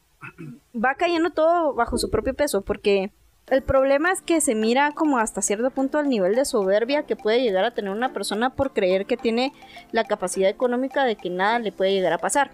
va 0.76 0.96
cayendo 0.96 1.30
todo 1.32 1.74
bajo 1.74 1.98
su 1.98 2.10
propio 2.10 2.34
peso, 2.34 2.62
porque 2.62 3.12
el 3.48 3.64
problema 3.64 4.12
es 4.12 4.22
que 4.22 4.40
se 4.42 4.56
mira 4.56 4.92
como 4.94 5.18
hasta 5.18 5.42
cierto 5.42 5.70
punto 5.72 5.98
al 6.00 6.10
nivel 6.10 6.36
de 6.36 6.46
soberbia 6.46 7.04
que 7.06 7.16
puede 7.16 7.42
llegar 7.42 7.66
a 7.66 7.74
tener 7.74 7.92
una 7.92 8.14
persona 8.14 8.52
por 8.56 8.72
creer 8.74 9.06
que 9.06 9.18
tiene 9.18 9.52
la 9.92 10.04
capacidad 10.06 10.50
económica 10.50 11.04
de 11.06 11.16
que 11.16 11.30
nada 11.30 11.60
le 11.60 11.72
puede 11.72 11.92
llegar 11.92 12.14
a 12.14 12.18
pasar. 12.18 12.52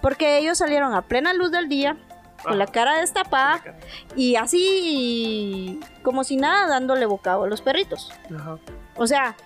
Porque 0.00 0.38
ellos 0.38 0.58
salieron 0.58 0.94
a 0.94 1.02
plena 1.02 1.32
luz 1.32 1.50
del 1.52 1.68
día, 1.68 1.96
con 2.42 2.58
la 2.58 2.66
cara 2.66 2.98
destapada, 2.98 3.62
y 4.16 4.36
así 4.36 5.80
como 6.02 6.24
si 6.24 6.36
nada 6.36 6.66
dándole 6.68 7.06
bocado 7.06 7.44
a 7.44 7.46
los 7.46 7.60
perritos. 7.60 8.12
Ajá. 8.34 8.58
O 8.96 9.06
sea, 9.06 9.36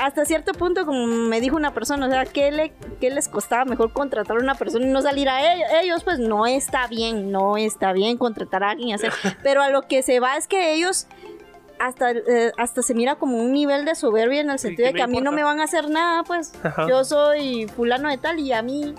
hasta 0.00 0.24
cierto 0.24 0.52
punto, 0.54 0.86
como 0.86 1.06
me 1.06 1.40
dijo 1.40 1.56
una 1.56 1.74
persona, 1.74 2.06
o 2.06 2.10
sea, 2.10 2.24
¿qué, 2.24 2.50
le, 2.50 2.72
qué 3.00 3.10
les 3.10 3.28
costaba 3.28 3.64
mejor 3.64 3.92
contratar 3.92 4.38
a 4.38 4.40
una 4.40 4.54
persona 4.54 4.86
y 4.86 4.90
no 4.90 5.02
salir 5.02 5.28
a 5.28 5.52
ellos? 5.52 5.68
ellos? 5.82 6.04
Pues 6.04 6.18
no 6.18 6.46
está 6.46 6.86
bien, 6.86 7.30
no 7.30 7.56
está 7.56 7.92
bien 7.92 8.16
contratar 8.16 8.64
a 8.64 8.70
alguien 8.70 8.88
y 8.88 8.92
hacer. 8.94 9.12
Pero 9.42 9.62
a 9.62 9.68
lo 9.68 9.82
que 9.82 10.02
se 10.02 10.18
va 10.18 10.36
es 10.36 10.48
que 10.48 10.72
ellos 10.72 11.06
hasta, 11.78 12.12
eh, 12.12 12.52
hasta 12.56 12.82
se 12.82 12.94
mira 12.94 13.16
como 13.16 13.38
un 13.38 13.52
nivel 13.52 13.84
de 13.84 13.94
soberbia 13.94 14.40
en 14.40 14.50
el 14.50 14.58
sentido 14.58 14.86
de 14.86 14.94
que 14.94 15.02
a 15.02 15.06
mí 15.06 15.20
no 15.20 15.32
me 15.32 15.42
van 15.42 15.60
a 15.60 15.64
hacer 15.64 15.88
nada, 15.88 16.22
pues 16.24 16.52
Ajá. 16.62 16.86
yo 16.88 17.04
soy 17.04 17.68
fulano 17.68 18.08
de 18.08 18.18
tal 18.18 18.38
y 18.38 18.52
a 18.52 18.62
mí 18.62 18.94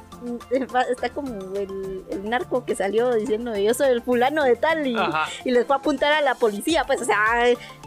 está 0.90 1.10
como 1.10 1.56
el, 1.56 2.04
el 2.10 2.30
narco 2.30 2.66
que 2.66 2.75
salió 2.75 3.13
diciendo 3.13 3.56
yo 3.58 3.74
soy 3.74 3.88
el 3.90 4.01
fulano 4.01 4.44
de 4.44 4.56
tal 4.56 4.86
y, 4.88 4.96
les 5.46 5.66
fue 5.66 5.75
a 5.75 5.80
apuntar 5.80 6.12
a 6.13 6.22
la 6.22 6.36
policía, 6.36 6.84
pues 6.86 7.01
o 7.01 7.06
sea, 7.06 7.16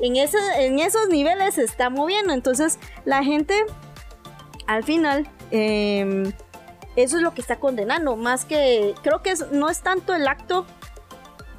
en, 0.00 0.16
ese, 0.16 0.38
en 0.58 0.78
esos 0.78 1.08
niveles 1.08 1.54
se 1.54 1.64
está 1.64 1.90
moviendo, 1.90 2.32
entonces 2.32 2.78
la 3.04 3.22
gente 3.24 3.54
al 4.66 4.84
final 4.84 5.28
eh, 5.50 6.32
eso 6.96 7.16
es 7.16 7.22
lo 7.22 7.34
que 7.34 7.40
está 7.40 7.56
condenando, 7.56 8.16
más 8.16 8.44
que 8.44 8.94
creo 9.02 9.22
que 9.22 9.30
es- 9.30 9.50
no 9.52 9.68
es 9.68 9.80
tanto 9.82 10.14
el 10.14 10.26
acto 10.28 10.64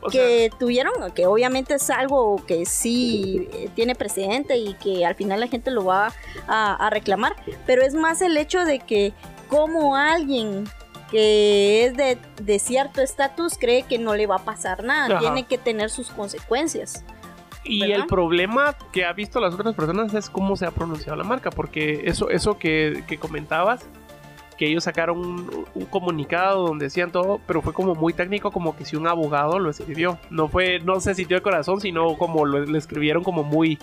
O 0.02 0.10
sea, 0.10 0.22
que 0.22 0.50
tuvieron, 0.60 1.12
que 1.12 1.26
obviamente 1.26 1.76
es 1.76 1.90
algo 1.90 2.44
que 2.46 2.66
sí 2.66 3.48
eh, 3.54 3.70
tiene 3.76 3.96
precedente 3.96 4.58
y 4.58 4.74
que 4.76 5.06
al 5.06 5.16
final 5.16 5.40
la 5.40 5.48
gente 5.48 5.72
lo 5.72 5.84
va 5.86 6.14
a, 6.48 6.76
a 6.76 6.90
reclamar, 6.90 7.36
pero 7.66 7.84
es 7.84 7.94
más 7.96 8.22
el 8.22 8.38
hecho 8.38 8.64
de 8.66 8.80
que 8.80 9.14
como 9.48 9.96
alguien 9.96 10.66
que 11.12 11.86
es 11.86 11.96
de, 11.96 12.18
de 12.42 12.60
cierto 12.60 13.02
estatus 13.02 13.58
cree 13.58 13.84
que 13.84 14.00
no 14.00 14.16
le 14.16 14.28
va 14.28 14.38
a 14.38 14.44
pasar 14.44 14.84
nada, 14.84 15.18
Ajá. 15.18 15.20
tiene 15.20 15.46
que 15.46 15.58
tener 15.58 15.90
sus 15.90 16.10
consecuencias. 16.10 17.06
Y 17.64 17.82
¿verdad? 17.82 17.98
el 18.02 18.06
problema 18.08 18.76
que 18.92 19.06
ha 19.06 19.14
visto 19.14 19.40
las 19.40 19.54
otras 19.54 19.74
personas 19.76 20.14
es 20.14 20.30
cómo 20.30 20.56
se 20.56 20.66
ha 20.66 20.72
pronunciado 20.72 21.16
la 21.16 21.24
marca, 21.24 21.50
porque 21.50 22.04
eso, 22.06 22.30
eso 22.30 22.58
que, 22.60 23.04
que 23.08 23.18
comentabas, 23.18 23.86
que 24.58 24.68
ellos 24.68 24.84
sacaron 24.84 25.18
un, 25.20 25.66
un 25.74 25.86
comunicado 25.86 26.68
donde 26.68 26.86
decían 26.86 27.12
todo, 27.12 27.42
pero 27.48 27.62
fue 27.62 27.74
como 27.74 27.96
muy 27.96 28.14
técnico, 28.14 28.52
como 28.52 28.76
que 28.76 28.86
si 28.86 28.96
un 28.96 29.08
abogado 29.08 29.60
lo 29.60 29.70
escribió. 29.70 30.20
No 30.30 30.48
fue, 30.48 30.80
no 30.80 31.00
se 31.00 31.16
sintió 31.16 31.38
de 31.38 31.42
corazón, 31.42 31.82
sino 31.82 32.18
como 32.18 32.46
lo, 32.46 32.60
lo 32.60 32.78
escribieron 32.78 33.24
como 33.24 33.44
muy, 33.44 33.80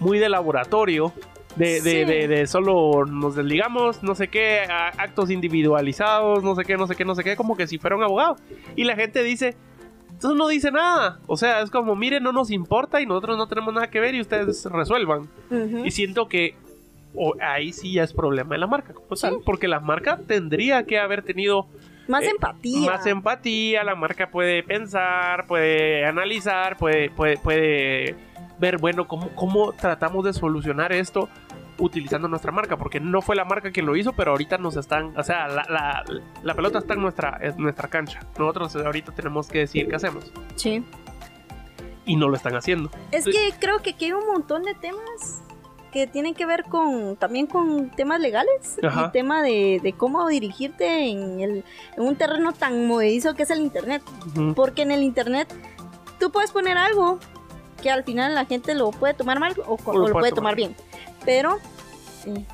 muy 0.00 0.18
de 0.18 0.28
laboratorio. 0.28 1.12
De, 1.56 1.80
de, 1.80 1.80
Sí. 1.80 2.04
de, 2.04 2.28
de 2.28 2.46
solo 2.46 3.04
nos 3.06 3.34
desligamos, 3.34 4.02
no 4.02 4.14
sé 4.14 4.28
qué, 4.28 4.60
actos 4.68 5.30
individualizados, 5.30 6.42
no 6.44 6.54
sé 6.54 6.64
qué, 6.64 6.76
no 6.76 6.86
sé 6.86 6.94
qué, 6.94 7.04
no 7.04 7.14
sé 7.14 7.24
qué, 7.24 7.34
como 7.36 7.56
que 7.56 7.66
si 7.66 7.78
fuera 7.78 7.96
un 7.96 8.02
abogado. 8.02 8.36
Y 8.76 8.84
la 8.84 8.94
gente 8.94 9.22
dice, 9.22 9.56
entonces 10.10 10.36
no 10.36 10.48
dice 10.48 10.70
nada. 10.70 11.18
O 11.26 11.36
sea, 11.36 11.62
es 11.62 11.70
como, 11.70 11.96
miren, 11.96 12.22
no 12.22 12.32
nos 12.32 12.50
importa 12.50 13.00
y 13.00 13.06
nosotros 13.06 13.36
no 13.38 13.46
tenemos 13.48 13.72
nada 13.74 13.88
que 13.88 14.00
ver 14.00 14.14
y 14.14 14.20
ustedes 14.20 14.64
resuelvan. 14.66 15.28
Y 15.84 15.90
siento 15.90 16.28
que 16.28 16.54
o- 17.14 17.34
ahí 17.40 17.72
sí 17.72 17.92
ya 17.94 18.02
es 18.04 18.12
problema 18.12 18.50
de 18.54 18.58
la 18.58 18.66
marca, 18.66 18.92
tal, 19.20 19.38
porque 19.44 19.66
la 19.68 19.80
marca 19.80 20.18
tendría 20.26 20.84
que 20.84 20.98
haber 20.98 21.22
tenido 21.22 21.66
Más 22.08 22.22
eh, 22.24 22.28
empatía. 22.30 22.90
más 22.90 23.06
empatía, 23.06 23.82
la 23.84 23.94
marca 23.94 24.28
puede 24.30 24.62
pensar, 24.62 25.46
puede 25.46 26.04
analizar, 26.04 26.76
puede, 26.76 27.08
puede, 27.08 27.38
puede 27.38 28.14
ver, 28.58 28.76
bueno, 28.78 29.06
cómo, 29.08 29.30
cómo 29.34 29.72
tratamos 29.72 30.24
de 30.26 30.32
solucionar 30.34 30.92
esto 30.92 31.28
utilizando 31.78 32.28
nuestra 32.28 32.52
marca, 32.52 32.76
porque 32.76 33.00
no 33.00 33.20
fue 33.22 33.36
la 33.36 33.44
marca 33.44 33.70
quien 33.70 33.86
lo 33.86 33.96
hizo, 33.96 34.12
pero 34.12 34.30
ahorita 34.32 34.58
nos 34.58 34.76
están, 34.76 35.16
o 35.18 35.22
sea, 35.22 35.46
la, 35.48 35.62
la- 35.68 36.04
la 36.42 36.54
pelota 36.54 36.78
está 36.78 36.94
en 36.94 37.02
nuestra, 37.02 37.38
en 37.42 37.56
nuestra 37.58 37.88
cancha. 37.88 38.20
Nosotros 38.38 38.74
ahorita 38.76 39.12
tenemos 39.12 39.48
que 39.48 39.58
decir 39.60 39.88
qué 39.88 39.96
hacemos. 39.96 40.32
Sí. 40.56 40.84
Y 42.04 42.16
no 42.16 42.28
lo 42.28 42.36
están 42.36 42.54
haciendo. 42.54 42.90
Es 43.10 43.24
que 43.24 43.52
creo 43.58 43.80
que 43.82 43.90
aquí 43.90 44.06
hay 44.06 44.12
un 44.12 44.26
montón 44.26 44.62
de 44.62 44.74
temas 44.74 45.42
que 45.92 46.06
tienen 46.06 46.34
que 46.34 46.46
ver 46.46 46.64
con 46.64 47.16
también 47.16 47.46
con 47.46 47.90
temas 47.90 48.20
legales 48.20 48.76
Ajá. 48.82 49.06
y 49.08 49.12
tema 49.12 49.42
de, 49.42 49.80
de 49.82 49.92
cómo 49.92 50.28
dirigirte 50.28 51.08
en, 51.10 51.40
el, 51.40 51.64
en 51.96 52.02
un 52.02 52.16
terreno 52.16 52.52
tan 52.52 52.86
movedizo 52.86 53.34
que 53.34 53.42
es 53.44 53.50
el 53.50 53.60
internet. 53.60 54.02
Porque 54.54 54.82
en 54.82 54.92
el 54.92 55.02
internet 55.02 55.52
tú 56.20 56.30
puedes 56.30 56.52
poner 56.52 56.76
algo 56.78 57.18
que 57.82 57.90
al 57.90 58.04
final 58.04 58.34
la 58.34 58.44
gente 58.44 58.74
lo 58.74 58.90
puede 58.90 59.14
tomar 59.14 59.38
mal 59.40 59.54
o, 59.66 59.76
lo 59.92 60.04
o 60.04 60.08
lo 60.08 60.12
puede 60.12 60.32
tomar 60.32 60.54
bien. 60.54 60.74
Pero 61.26 61.58
eh, 62.24 62.44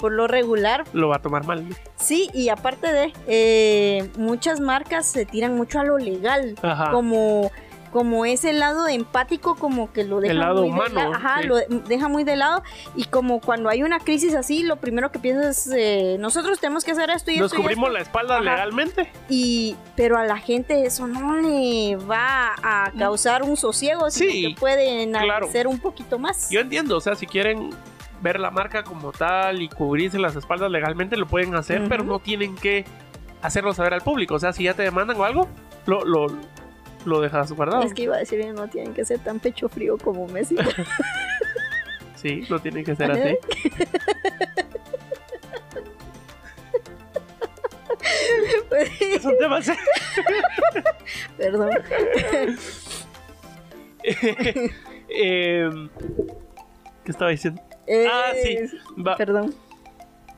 por 0.00 0.10
lo 0.12 0.26
regular, 0.26 0.84
Lo 0.92 1.08
va 1.08 1.16
a 1.16 1.22
tomar 1.22 1.44
mal. 1.46 1.64
sí, 1.96 2.28
y 2.34 2.48
aparte 2.48 2.92
de 2.92 3.12
eh, 3.28 4.10
muchas 4.18 4.58
marcas 4.60 5.06
se 5.06 5.24
tiran 5.24 5.56
mucho 5.56 5.78
a 5.78 5.84
lo 5.84 5.96
legal 5.98 6.56
Ajá. 6.62 6.90
como 6.90 7.50
como 7.96 8.26
ese 8.26 8.52
lado 8.52 8.86
empático 8.88 9.54
como 9.54 9.90
que 9.90 10.04
lo 10.04 10.20
deja 10.20 10.32
El 10.32 10.38
lado 10.40 10.60
muy 10.60 10.64
de 10.68 10.74
humano, 10.74 11.10
la- 11.10 11.16
ajá, 11.16 11.40
sí. 11.40 11.48
lo 11.48 11.56
de- 11.56 11.66
deja 11.88 12.08
muy 12.08 12.24
de 12.24 12.36
lado 12.36 12.62
y 12.94 13.04
como 13.04 13.40
cuando 13.40 13.70
hay 13.70 13.82
una 13.82 14.00
crisis 14.00 14.34
así 14.34 14.62
lo 14.64 14.76
primero 14.76 15.10
que 15.10 15.18
piensas 15.18 15.66
es 15.66 15.72
eh, 15.74 16.16
nosotros 16.20 16.60
tenemos 16.60 16.84
que 16.84 16.90
hacer 16.90 17.08
esto 17.08 17.30
y 17.30 17.38
Nos 17.38 17.46
esto 17.52 17.60
y 17.60 17.62
cubrimos 17.62 17.86
esto. 17.88 17.94
la 17.94 18.02
espalda 18.02 18.34
Ajá. 18.34 18.42
legalmente. 18.44 19.10
y 19.30 19.76
pero 19.96 20.18
a 20.18 20.24
la 20.26 20.36
gente 20.36 20.84
eso 20.84 21.06
no 21.06 21.36
le 21.40 21.96
va 21.96 22.54
a 22.62 22.92
causar 22.98 23.42
un 23.44 23.56
sosiego 23.56 24.10
sino 24.10 24.30
Sí, 24.30 24.42
que 24.54 24.60
puede 24.60 25.10
claro. 25.10 25.46
hacer 25.46 25.66
un 25.66 25.78
poquito 25.78 26.18
más 26.18 26.50
Yo 26.50 26.60
entiendo, 26.60 26.98
o 26.98 27.00
sea, 27.00 27.14
si 27.14 27.26
quieren 27.26 27.70
ver 28.20 28.40
la 28.40 28.50
marca 28.50 28.82
como 28.84 29.12
tal 29.12 29.62
y 29.62 29.68
cubrirse 29.70 30.18
las 30.18 30.36
espaldas 30.36 30.70
legalmente, 30.70 31.16
lo 31.16 31.26
pueden 31.26 31.54
hacer, 31.54 31.82
pero 31.88 32.04
no 32.04 32.18
tienen 32.18 32.56
que 32.56 32.84
hacerlo 33.42 33.72
saber 33.74 33.92
al 33.94 34.00
público. 34.00 34.34
O 34.34 34.38
sea, 34.38 34.52
si 34.52 34.64
ya 34.64 34.74
te 34.74 34.82
demandan 34.82 35.18
o 35.20 35.24
algo, 35.24 35.48
lo, 35.84 36.02
lo, 36.04 36.26
lo 37.06 37.20
dejas 37.20 37.52
guardado. 37.52 37.82
es 37.82 37.94
que 37.94 38.02
iba 38.02 38.16
a 38.16 38.18
decir 38.18 38.44
no 38.54 38.68
tienen 38.68 38.94
que 38.94 39.04
ser 39.04 39.18
tan 39.20 39.40
pecho 39.40 39.68
frío 39.68 39.96
como 39.98 40.26
Messi 40.28 40.56
Sí, 42.16 42.44
no 42.48 42.58
tiene 42.58 42.82
que 42.82 42.96
ser 42.96 43.10
así. 43.10 43.38
Eso 49.00 49.28
un 49.28 49.38
tema 49.38 49.62
serio. 49.62 49.80
Perdón. 51.36 51.70
Em, 55.08 55.88
¿Qué 57.04 57.10
estaba 57.10 57.30
diciendo? 57.30 57.62
Ah, 58.10 58.32
sí. 58.42 58.58
Va. 59.00 59.16
Perdón. 59.16 59.54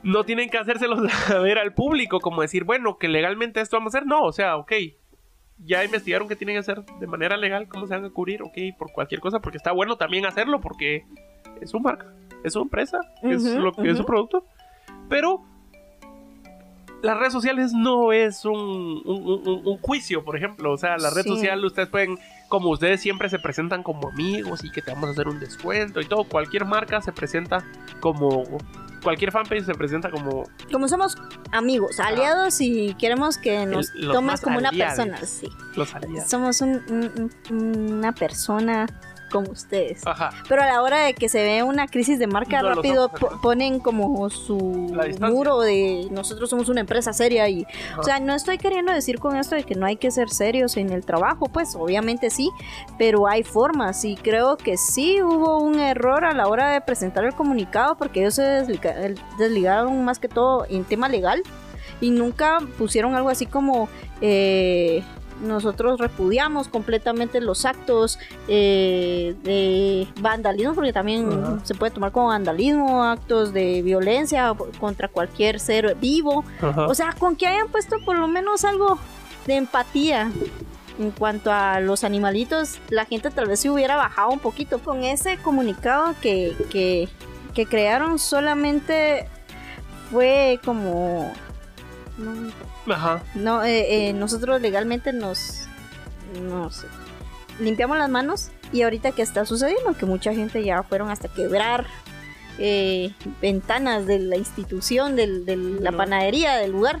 No 0.03 0.23
tienen 0.23 0.49
que 0.49 0.57
hacérselos 0.57 1.11
saber 1.27 1.57
al 1.57 1.73
público, 1.73 2.19
como 2.19 2.41
decir, 2.41 2.63
bueno, 2.63 2.97
que 2.97 3.07
legalmente 3.07 3.61
esto 3.61 3.77
vamos 3.77 3.93
a 3.93 3.97
hacer. 3.97 4.07
No, 4.07 4.21
o 4.23 4.31
sea, 4.31 4.57
ok. 4.57 4.71
Ya 5.65 5.83
investigaron 5.83 6.27
que 6.27 6.35
tienen 6.35 6.55
que 6.55 6.59
hacer 6.59 6.83
de 6.85 7.07
manera 7.07 7.35
legal, 7.37 7.67
cómo 7.67 7.85
se 7.87 7.93
van 7.93 8.05
a 8.05 8.09
cubrir, 8.09 8.41
ok, 8.41 8.57
por 8.77 8.91
cualquier 8.91 9.19
cosa, 9.21 9.39
porque 9.39 9.57
está 9.57 9.71
bueno 9.71 9.97
también 9.97 10.25
hacerlo, 10.25 10.61
porque 10.61 11.03
es 11.61 11.69
su 11.71 11.79
marca, 11.79 12.07
es 12.43 12.53
su 12.53 12.61
empresa, 12.61 12.99
es 13.23 13.43
lo 13.43 13.73
que 13.73 13.89
es 13.89 13.97
su 13.97 14.05
producto. 14.05 14.45
Pero 15.09 15.43
las 17.01 17.17
redes 17.17 17.33
sociales 17.33 17.71
no 17.73 18.11
es 18.11 18.43
un, 18.45 18.57
un- 19.05 19.41
un- 19.45 19.67
un 19.67 19.77
juicio, 19.79 20.23
por 20.25 20.35
ejemplo. 20.35 20.71
O 20.73 20.77
sea, 20.77 20.97
la 20.97 21.09
red 21.09 21.23
Sí. 21.23 21.29
social 21.29 21.63
ustedes 21.63 21.87
pueden, 21.89 22.17
como 22.49 22.69
ustedes 22.69 23.01
siempre 23.01 23.29
se 23.29 23.39
presentan 23.39 23.83
como 23.83 24.09
amigos 24.09 24.63
y 24.65 24.71
que 24.71 24.81
te 24.81 24.91
vamos 24.91 25.09
a 25.09 25.11
hacer 25.13 25.27
un 25.27 25.39
descuento 25.39 26.01
y 26.01 26.05
todo. 26.05 26.23
Cualquier 26.25 26.65
marca 26.65 27.01
se 27.01 27.11
presenta 27.13 27.63
como... 28.01 28.43
Cualquier 29.03 29.31
fanpage 29.31 29.65
se 29.65 29.73
presenta 29.73 30.09
como... 30.11 30.43
Como 30.71 30.87
somos 30.87 31.15
amigos, 31.51 31.99
aliados 31.99 32.59
y 32.61 32.95
queremos 32.95 33.37
que 33.37 33.65
nos 33.65 33.89
El- 33.95 34.11
tomes 34.11 34.41
como 34.41 34.57
una 34.57 34.71
persona. 34.71 35.17
Sí. 35.25 35.49
Los 35.75 35.93
aliados. 35.95 36.29
Somos 36.29 36.61
un- 36.61 37.31
una 37.49 38.11
persona 38.13 38.85
como 39.29 39.49
ustedes. 39.51 40.05
Ajá. 40.05 40.31
Pero 40.47 40.61
a 40.63 40.67
la 40.67 40.81
hora 40.81 41.05
de 41.05 41.13
que 41.13 41.29
se 41.29 41.43
ve 41.43 41.63
una 41.63 41.87
crisis 41.87 42.19
de 42.19 42.27
marca, 42.27 42.61
No 42.61 42.75
rápido 42.75 43.09
ponen 43.41 43.79
como 43.79 44.29
su 44.29 44.57
muro 45.21 45.59
de 45.61 46.07
nosotros 46.11 46.49
somos 46.49 46.69
una 46.69 46.81
empresa 46.81 47.13
seria 47.13 47.47
y 47.49 47.65
Ajá. 47.91 47.99
o 47.99 48.03
sea, 48.03 48.19
no 48.19 48.33
estoy 48.33 48.57
queriendo 48.57 48.91
decir 48.91 49.19
con 49.19 49.35
esto 49.37 49.55
de 49.55 49.63
que 49.63 49.75
no 49.75 49.85
hay 49.85 49.95
que 49.97 50.11
ser 50.11 50.29
serios 50.29 50.75
en 50.77 50.91
el 50.91 51.05
trabajo, 51.05 51.47
pues 51.47 51.75
obviamente 51.75 52.29
sí, 52.29 52.49
pero 52.97 53.27
hay 53.27 53.43
formas 53.43 54.03
y 54.05 54.15
creo 54.15 54.57
que 54.57 54.77
sí 54.77 55.21
hubo 55.21 55.59
un 55.59 55.79
error 55.79 56.25
a 56.25 56.33
la 56.33 56.47
hora 56.47 56.69
de 56.71 56.81
presentar 56.81 57.23
el 57.25 57.33
comunicado 57.33 57.95
porque 57.95 58.21
ellos 58.21 58.35
se 58.35 58.43
desliga- 58.43 58.95
desligaron 59.37 60.03
más 60.03 60.19
que 60.19 60.27
todo 60.27 60.65
en 60.69 60.83
tema 60.85 61.07
legal 61.09 61.41
y 62.01 62.11
nunca 62.11 62.59
pusieron 62.77 63.15
algo 63.15 63.29
así 63.29 63.45
como 63.45 63.89
eh, 64.21 65.03
nosotros 65.41 65.99
repudiamos 65.99 66.67
completamente 66.67 67.41
los 67.41 67.65
actos 67.65 68.19
eh, 68.47 69.35
de 69.43 70.07
vandalismo, 70.21 70.73
porque 70.73 70.93
también 70.93 71.61
se 71.63 71.75
puede 71.75 71.91
tomar 71.91 72.11
como 72.11 72.27
vandalismo, 72.27 73.03
actos 73.03 73.53
de 73.53 73.81
violencia 73.81 74.53
contra 74.79 75.07
cualquier 75.07 75.59
ser 75.59 75.95
vivo. 75.95 76.43
O 76.87 76.93
sea, 76.93 77.13
con 77.13 77.35
que 77.35 77.47
hayan 77.47 77.69
puesto 77.69 77.97
por 78.05 78.17
lo 78.17 78.27
menos 78.27 78.65
algo 78.65 78.97
de 79.45 79.55
empatía 79.55 80.31
en 80.99 81.11
cuanto 81.11 81.51
a 81.51 81.79
los 81.79 82.03
animalitos, 82.03 82.77
la 82.89 83.05
gente 83.05 83.31
tal 83.31 83.47
vez 83.47 83.61
se 83.61 83.69
hubiera 83.69 83.95
bajado 83.95 84.31
un 84.31 84.39
poquito. 84.39 84.79
Con 84.79 85.03
ese 85.03 85.37
comunicado 85.37 86.13
que, 86.21 86.55
que, 86.69 87.07
que 87.53 87.65
crearon 87.65 88.19
solamente 88.19 89.27
fue 90.11 90.59
como... 90.65 91.31
No, 92.17 92.51
Ajá. 92.91 93.21
no, 93.35 93.63
eh, 93.63 94.09
eh, 94.09 94.13
nosotros 94.13 94.61
legalmente 94.61 95.13
nos, 95.13 95.67
nos 96.41 96.85
limpiamos 97.59 97.97
las 97.97 98.09
manos 98.09 98.49
y 98.71 98.83
ahorita 98.83 99.11
que 99.11 99.21
está 99.21 99.45
sucediendo, 99.45 99.93
que 99.93 100.05
mucha 100.05 100.33
gente 100.33 100.63
ya 100.63 100.83
fueron 100.83 101.09
hasta 101.09 101.27
quebrar 101.27 101.85
eh, 102.61 103.13
ventanas 103.41 104.05
de 104.05 104.19
la 104.19 104.35
institución, 104.35 105.15
del- 105.15 105.45
de 105.45 105.55
la 105.55 105.91
panadería, 105.93 106.55
del 106.57 106.71
lugar, 106.71 106.99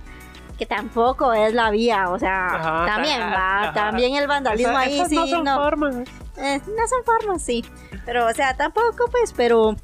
que 0.57 0.65
tampoco 0.65 1.33
es 1.33 1.53
la 1.53 1.69
vía, 1.69 2.09
o 2.09 2.17
sea, 2.19 2.45
Ajá, 2.55 2.85
también 2.85 3.19
va, 3.21 3.63
ajá. 3.63 3.73
también 3.73 4.15
el 4.15 4.27
vandalismo 4.27 4.71
Esa- 4.71 4.79
ahí 4.81 4.95
esas 4.95 5.09
sí, 5.09 5.15
no 5.15 5.27
son 5.27 5.45
formas. 5.45 5.95
eh, 6.37 6.59
no 6.65 6.87
son 6.87 7.03
formas, 7.05 7.41
sí. 7.43 7.65
Pero, 8.05 8.25
o 8.27 8.33
sea, 8.33 8.55
tampoco, 8.57 9.05
pues, 9.11 9.33
pero, 9.35 9.75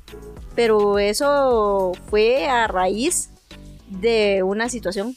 pero 0.55 0.97
eso 0.97 1.91
fue 2.09 2.47
a 2.47 2.67
raíz 2.67 3.29
de 3.87 4.43
una 4.43 4.69
situación 4.69 5.15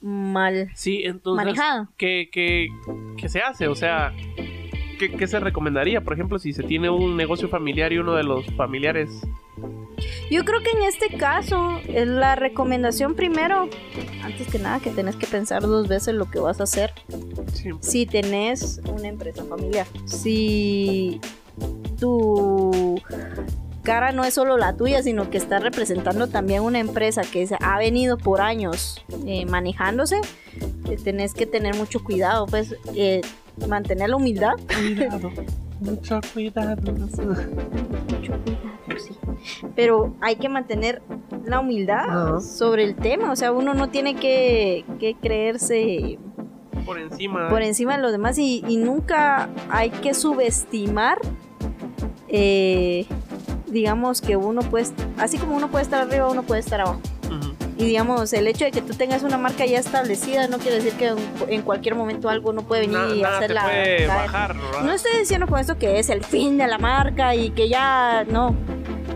mal 0.00 0.70
Sí, 0.74 1.02
entonces... 1.04 1.44
manejada. 1.44 1.90
¿qué, 1.96 2.28
qué, 2.32 2.68
qué 3.16 3.28
se 3.28 3.40
hace? 3.40 3.68
O 3.68 3.74
sea, 3.74 4.12
¿qué, 4.98 5.12
qué 5.12 5.26
se 5.26 5.40
recomendaría? 5.40 6.02
Por 6.02 6.12
ejemplo, 6.14 6.38
si 6.38 6.52
se 6.52 6.62
tiene 6.62 6.90
un 6.90 7.16
negocio 7.16 7.48
familiar 7.48 7.92
y 7.92 7.98
uno 7.98 8.14
de 8.14 8.24
los 8.24 8.46
familiares... 8.56 9.10
Yo 10.30 10.44
creo 10.44 10.62
que 10.62 10.70
en 10.70 10.82
este 10.82 11.16
caso, 11.16 11.80
eh, 11.88 12.04
la 12.06 12.36
recomendación 12.36 13.14
primero, 13.14 13.68
antes 14.22 14.46
que 14.48 14.58
nada, 14.58 14.78
que 14.78 14.90
tenés 14.90 15.16
que 15.16 15.26
pensar 15.26 15.62
dos 15.62 15.88
veces 15.88 16.14
lo 16.14 16.30
que 16.30 16.38
vas 16.38 16.60
a 16.60 16.64
hacer 16.64 16.92
Sí, 17.52 17.70
si 17.80 18.06
tenés 18.06 18.80
una 18.86 19.08
empresa 19.08 19.44
familiar. 19.44 19.86
Si 20.04 21.20
tu 21.98 23.00
cara 23.88 24.12
no 24.12 24.22
es 24.24 24.34
solo 24.34 24.58
la 24.58 24.76
tuya, 24.76 25.02
sino 25.02 25.30
que 25.30 25.38
está 25.38 25.60
representando 25.60 26.26
también 26.28 26.62
una 26.62 26.78
empresa 26.78 27.22
que 27.22 27.48
ha 27.58 27.78
venido 27.78 28.18
por 28.18 28.42
años 28.42 29.02
eh, 29.26 29.46
manejándose, 29.46 30.20
eh, 30.90 30.96
tenés 31.02 31.32
que 31.32 31.46
tener 31.46 31.74
mucho 31.74 32.04
cuidado, 32.04 32.44
pues 32.46 32.74
eh, 32.94 33.22
mantener 33.66 34.10
la 34.10 34.16
humildad. 34.16 34.52
cuidado. 34.66 35.30
Mucho 35.80 36.20
cuidado. 36.34 36.92
Mucho 36.92 37.12
cuidado, 37.14 38.98
sí. 38.98 39.16
Pero 39.74 40.14
hay 40.20 40.36
que 40.36 40.50
mantener 40.50 41.00
la 41.46 41.60
humildad 41.60 42.10
Ajá. 42.34 42.40
sobre 42.40 42.84
el 42.84 42.94
tema, 42.94 43.32
o 43.32 43.36
sea, 43.36 43.52
uno 43.52 43.72
no 43.72 43.88
tiene 43.88 44.16
que, 44.16 44.84
que 45.00 45.14
creerse 45.14 46.18
Por 46.84 46.98
encima. 46.98 47.48
por 47.48 47.62
encima 47.62 47.96
de 47.96 48.02
los 48.02 48.12
demás 48.12 48.38
y, 48.38 48.62
y 48.68 48.76
nunca 48.76 49.48
hay 49.70 49.88
que 49.88 50.12
subestimar 50.12 51.18
eh, 52.28 53.06
digamos 53.70 54.20
que 54.20 54.36
uno 54.36 54.62
puede 54.62 54.86
así 55.18 55.38
como 55.38 55.56
uno 55.56 55.68
puede 55.70 55.84
estar 55.84 56.02
arriba 56.06 56.28
uno 56.28 56.42
puede 56.42 56.60
estar 56.60 56.80
abajo 56.80 57.00
Ujú. 57.26 57.54
y 57.76 57.84
digamos 57.84 58.32
el 58.32 58.46
hecho 58.46 58.64
de 58.64 58.70
que 58.70 58.80
tú 58.80 58.94
tengas 58.94 59.22
una 59.22 59.38
marca 59.38 59.66
ya 59.66 59.78
establecida 59.78 60.48
no 60.48 60.58
quiere 60.58 60.76
decir 60.82 60.94
que 60.94 61.14
en, 61.48 61.62
cualquier 61.62 61.94
momento 61.94 62.28
algo 62.28 62.52
no 62.52 62.62
puede 62.62 62.82
venir 62.86 62.98
y 63.16 63.22
hacerla 63.24 63.62
puede 63.64 64.06
caer. 64.06 64.08
bajar, 64.08 64.56
no 64.82 64.92
estoy 64.92 65.18
diciendo 65.18 65.46
con 65.46 65.58
esto 65.58 65.76
que 65.78 65.98
es 65.98 66.08
el 66.10 66.24
fin 66.24 66.56
de 66.58 66.66
la 66.66 66.78
marca 66.78 67.34
y 67.34 67.50
que 67.50 67.68
ya 67.68 68.24
no 68.30 68.54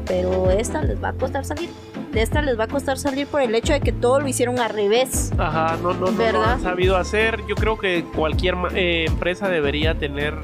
pero 0.06 0.50
esta 0.50 0.82
les 0.82 1.02
va 1.02 1.08
a 1.08 1.12
costar 1.14 1.44
salir 1.44 1.70
de 2.12 2.20
esta 2.20 2.42
les 2.42 2.58
va 2.58 2.64
a 2.64 2.68
costar 2.68 2.98
salir 2.98 3.26
por 3.26 3.40
el 3.40 3.54
hecho 3.54 3.72
de 3.72 3.80
que 3.80 3.92
todo 3.92 4.20
lo 4.20 4.28
hicieron 4.28 4.58
al 4.58 4.68
revés 4.70 5.32
Ajá, 5.38 5.78
no, 5.82 5.94
no, 5.94 6.00
no, 6.00 6.10
lo 6.10 6.18
¿Verdad? 6.18 6.52
han 6.52 6.62
sabido 6.62 6.98
hacer. 6.98 7.40
Yo 7.48 7.54
creo 7.54 7.78
que 7.78 8.04
cualquier 8.14 8.54
eh, 8.74 9.06
empresa 9.08 9.48
debería 9.48 9.94
tener 9.94 10.34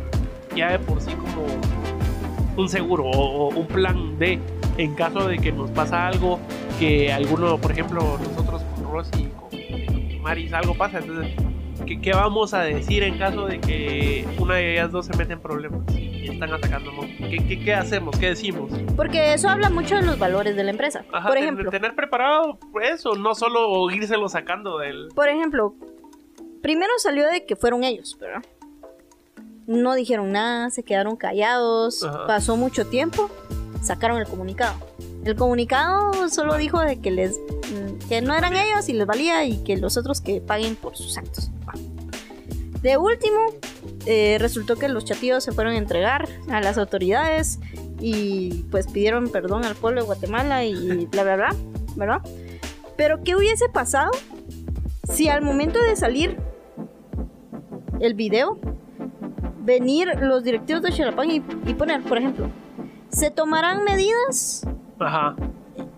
ya 0.57 0.71
de 0.71 0.79
por 0.79 1.03
sí 1.03 1.11
como 1.13 1.45
un 2.59 2.69
seguro 2.69 3.05
o, 3.05 3.49
un 3.49 3.67
plan 3.67 4.19
de 4.19 4.39
en 4.77 4.95
caso 4.95 5.27
de 5.27 5.39
que 5.39 5.51
nos 5.53 5.71
pasa 5.71 6.07
algo, 6.07 6.39
que 6.79 7.13
alguno, 7.13 7.59
por 7.59 7.73
ejemplo, 7.73 8.19
nosotros 8.23 8.63
con 8.75 8.93
Rosy, 8.93 9.29
con 9.39 10.23
Maris, 10.23 10.53
algo 10.53 10.75
pasa, 10.75 10.99
entonces, 10.99 11.35
¿qué, 11.87 12.01
qué 12.01 12.13
vamos 12.13 12.55
a 12.55 12.63
decir 12.63 13.03
en 13.03 13.19
caso 13.19 13.47
de 13.47 13.61
que 13.61 14.25
una 14.39 14.55
de 14.57 14.75
ellas 14.75 14.93
dos 14.93 15.07
se 15.07 15.17
mete 15.17 15.33
en 15.33 15.41
problemas 15.41 15.81
y 15.97 16.29
están 16.29 16.53
atacando? 16.53 16.93
¿Qué, 17.19 17.39
qué, 17.49 17.61
qué 17.61 17.75
hacemos? 17.75 18.17
¿Qué 18.19 18.29
decimos? 18.29 18.71
porque 18.97 19.33
eso 19.33 19.49
habla 19.49 19.71
mucho 19.71 19.95
de 19.95 20.03
los 20.03 20.19
valores 20.19 20.57
de 20.57 20.65
la 20.65 20.71
empresa 20.73 21.05
Ajá, 21.13 21.29
por 21.29 21.39
ejemplo 21.39 21.71
tener 21.71 21.95
preparado 21.95 22.59
eso, 22.83 23.15
no 23.15 23.37
solo 23.37 23.89
írselo 23.93 24.29
sacando 24.29 24.79
del... 24.79 25.09
Por 25.15 25.29
ejemplo, 25.29 25.77
primero 26.63 26.91
salió 26.99 27.27
de 27.29 27.47
que 27.47 27.55
fueron 27.55 27.85
ellos, 27.85 28.19
¿verdad? 28.21 28.43
No 29.69 29.95
dijeron 29.95 30.33
nada, 30.33 30.71
se 30.71 30.83
quedaron 30.83 31.17
callados, 31.17 32.03
Ajá. 32.03 32.27
pasó 32.27 32.57
mucho 32.57 32.87
tiempo, 32.87 33.31
sacaron 33.83 34.19
el 34.19 34.27
comunicado. 34.27 34.75
El 35.25 35.37
comunicado 35.37 36.31
solo 36.31 36.57
dijo 36.57 36.81
de 36.81 37.01
que 37.01 37.11
les 37.11 37.39
mm, 37.39 38.09
que 38.09 38.23
no 38.23 38.35
eran 38.35 38.57
ellos 38.57 38.89
y 38.89 38.95
les 38.95 39.07
valía 39.07 39.45
y 39.45 39.63
que 39.65 39.77
los 39.77 39.99
otros 39.99 40.23
que 40.23 40.41
paguen 40.41 40.75
por 40.75 40.97
sus 40.97 41.19
actos. 41.19 41.51
De 42.81 42.97
último, 42.97 43.39
eh, 44.07 44.39
resultó 44.41 44.77
que 44.77 44.89
los 44.89 45.05
chatillos 45.05 45.45
se 45.45 45.53
fueron 45.53 45.75
a 45.75 45.77
entregar 45.77 46.29
a 46.51 46.63
las 46.63 46.79
autoridades 46.79 47.59
y 48.01 48.65
pues 48.71 48.87
pidieron 48.87 49.29
perdón 49.29 49.67
al 49.67 49.75
pueblo 49.75 50.01
de 50.01 50.07
Guatemala 50.07 50.65
y 50.65 51.07
bla 51.11 51.25
bla 51.25 51.37
bla, 51.37 51.57
¿verdad? 51.95 52.23
Pero 52.97 53.23
¿qué 53.23 53.37
hubiese 53.37 53.69
pasado 53.69 54.13
si 55.13 55.29
al 55.29 55.43
momento 55.43 55.79
de 55.83 55.95
salir 55.95 56.39
el 58.01 58.15
video, 58.15 58.59
venir 59.69 60.09
los 60.21 60.43
directivos 60.43 60.83
de 60.83 60.91
Xalapán 60.93 61.31
y, 61.31 61.37
y 61.67 61.75
poner, 61.75 62.03
por 62.03 62.17
ejemplo, 62.17 62.49
se 63.11 63.31
tomarán 63.31 63.85
medidas 63.85 64.63
Ajá. 64.99 65.37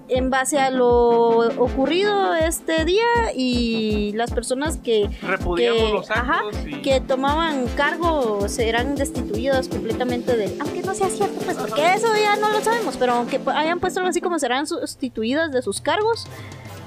en 0.08 0.28
base 0.28 0.58
a 0.58 0.70
lo 0.70 1.38
ocurrido 1.62 2.34
este 2.34 2.84
día 2.84 3.06
y 3.34 4.12
las 4.16 4.32
personas 4.32 4.76
que, 4.78 5.08
que- 5.56 5.90
los 5.92 6.10
ajá, 6.10 6.40
y 6.66 6.82
que 6.82 7.00
tomaban 7.00 7.66
cargo 7.76 8.48
serán 8.48 8.96
destituidas 8.96 9.68
completamente 9.68 10.36
de... 10.36 10.56
Aunque 10.60 10.82
no 10.82 10.92
sea 10.94 11.08
cierto, 11.08 11.38
pues 11.44 11.56
porque 11.56 11.94
eso 11.94 12.08
ya 12.20 12.34
no 12.36 12.50
lo 12.50 12.60
sabemos, 12.60 12.96
pero 12.96 13.12
aunque 13.12 13.40
hayan 13.54 13.78
puesto 13.78 14.00
algo 14.00 14.10
así 14.10 14.20
como 14.20 14.38
serán 14.40 14.66
sustituidas 14.66 15.52
de 15.52 15.62
sus 15.62 15.80
cargos, 15.80 16.26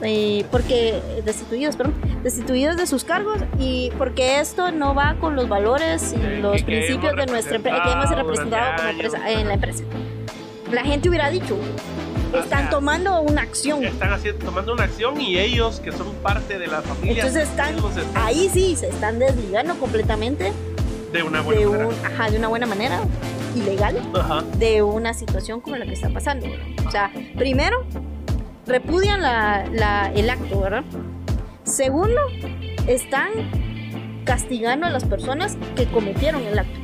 eh, 0.03 0.45
porque 0.51 1.01
destituidos, 1.25 1.75
perdón, 1.75 1.95
destituidos 2.23 2.77
de 2.77 2.87
sus 2.87 3.03
cargos 3.03 3.37
y 3.57 3.91
porque 3.97 4.39
esto 4.39 4.71
no 4.71 4.93
va 4.93 5.15
con 5.19 5.35
los 5.35 5.47
valores 5.47 6.13
y 6.13 6.41
los 6.41 6.57
que 6.57 6.63
principios 6.63 7.15
de 7.15 7.25
nuestra 7.25 7.55
empresa 7.55 7.81
que 7.83 7.91
hemos 7.91 8.09
representado 8.09 8.75
como 8.77 8.89
empresa, 8.89 9.31
en 9.31 9.47
la 9.47 9.53
empresa. 9.53 9.83
La 10.71 10.83
gente 10.83 11.07
hubiera 11.07 11.29
dicho, 11.29 11.57
están 12.37 12.69
tomando 12.69 13.21
una 13.21 13.41
acción. 13.43 13.83
Están 13.83 14.11
haciendo, 14.11 14.43
tomando 14.45 14.73
una 14.73 14.83
acción 14.83 15.19
y 15.21 15.37
ellos, 15.37 15.79
que 15.79 15.91
son 15.91 16.13
parte 16.15 16.57
de 16.57 16.67
la 16.67 16.81
familia, 16.81 17.23
Entonces 17.23 17.47
están, 17.49 17.75
están 17.75 18.05
ahí 18.15 18.49
sí, 18.51 18.75
se 18.75 18.89
están 18.89 19.19
desligando 19.19 19.75
completamente 19.75 20.51
de 21.11 21.23
una 21.23 21.41
buena 21.41 21.61
de, 21.61 21.67
manera. 21.67 21.87
un, 21.87 22.05
ajá, 22.05 22.29
de 22.31 22.37
una 22.37 22.47
buena 22.47 22.65
manera, 22.65 23.01
ilegal, 23.55 24.01
Ajá. 24.15 24.43
de 24.57 24.81
una 24.81 25.13
situación 25.13 25.61
como 25.61 25.75
la 25.77 25.85
que 25.85 25.93
está 25.93 26.09
pasando. 26.09 26.47
O 26.87 26.91
sea, 26.91 27.11
primero, 27.37 27.85
repudian 28.65 29.21
la- 29.21 29.65
la- 29.71 30.12
el 30.15 30.30
acto, 30.30 30.62
¿verdad? 30.62 30.84
Segundo, 31.63 32.19
están 32.88 33.32
castigando 34.26 34.86
a 34.86 34.89
las 34.89 35.04
personas 35.06 35.58
que 35.76 35.86
cometieron 35.88 36.43
el 36.43 36.60
acto, 36.60 36.80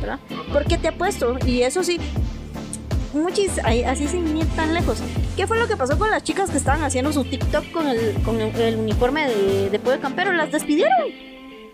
¿verdad? 0.00 0.18
Porque 0.52 0.78
te 0.78 0.88
apuesto, 0.88 1.36
y 1.46 1.62
eso 1.62 1.82
sí, 1.84 1.98
muchis, 3.12 3.58
así 3.58 4.06
sin 4.08 4.36
ir 4.36 4.46
tan 4.56 4.74
lejos. 4.74 5.02
¿Qué 5.36 5.46
fue 5.46 5.58
lo 5.58 5.66
que 5.68 5.76
pasó 5.76 5.98
con 5.98 6.10
las 6.10 6.22
chicas 6.22 6.50
que 6.50 6.56
estaban 6.56 6.82
haciendo 6.82 7.12
su 7.12 7.24
TikTok 7.24 7.70
con 7.72 7.88
el, 7.88 8.14
con 8.24 8.40
el, 8.40 8.54
el 8.60 8.76
uniforme 8.76 9.28
de, 9.28 9.70
de 9.70 9.78
pollo 9.78 10.00
campero? 10.00 10.32
Las 10.32 10.50
despidieron. 10.52 10.94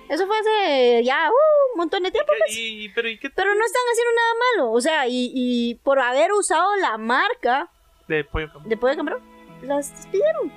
Eso 0.09 0.27
fue 0.27 0.37
hace 0.38 1.05
ya 1.05 1.29
uh, 1.31 1.73
un 1.75 1.79
montón 1.79 2.03
de 2.03 2.11
tiempo. 2.11 2.31
pues. 2.38 2.57
Y, 2.57 2.88
pero 2.91 3.09
¿y 3.09 3.19
qué 3.19 3.31
Pero 3.31 3.55
no 3.55 3.65
están 3.65 3.83
haciendo 3.93 4.12
nada 4.15 4.35
malo. 4.57 4.73
O 4.73 4.81
sea, 4.81 5.07
y, 5.09 5.33
y 5.35 5.75
por 5.77 5.99
haber 6.01 6.33
usado 6.33 6.77
la 6.77 6.99
marca 6.99 7.71
de 8.09 8.25
pollo 8.25 8.53
campo? 8.53 8.69
de 8.69 8.77
pollo 8.77 8.97
campero, 8.97 9.21
las 9.62 9.90
despidieron. 9.96 10.53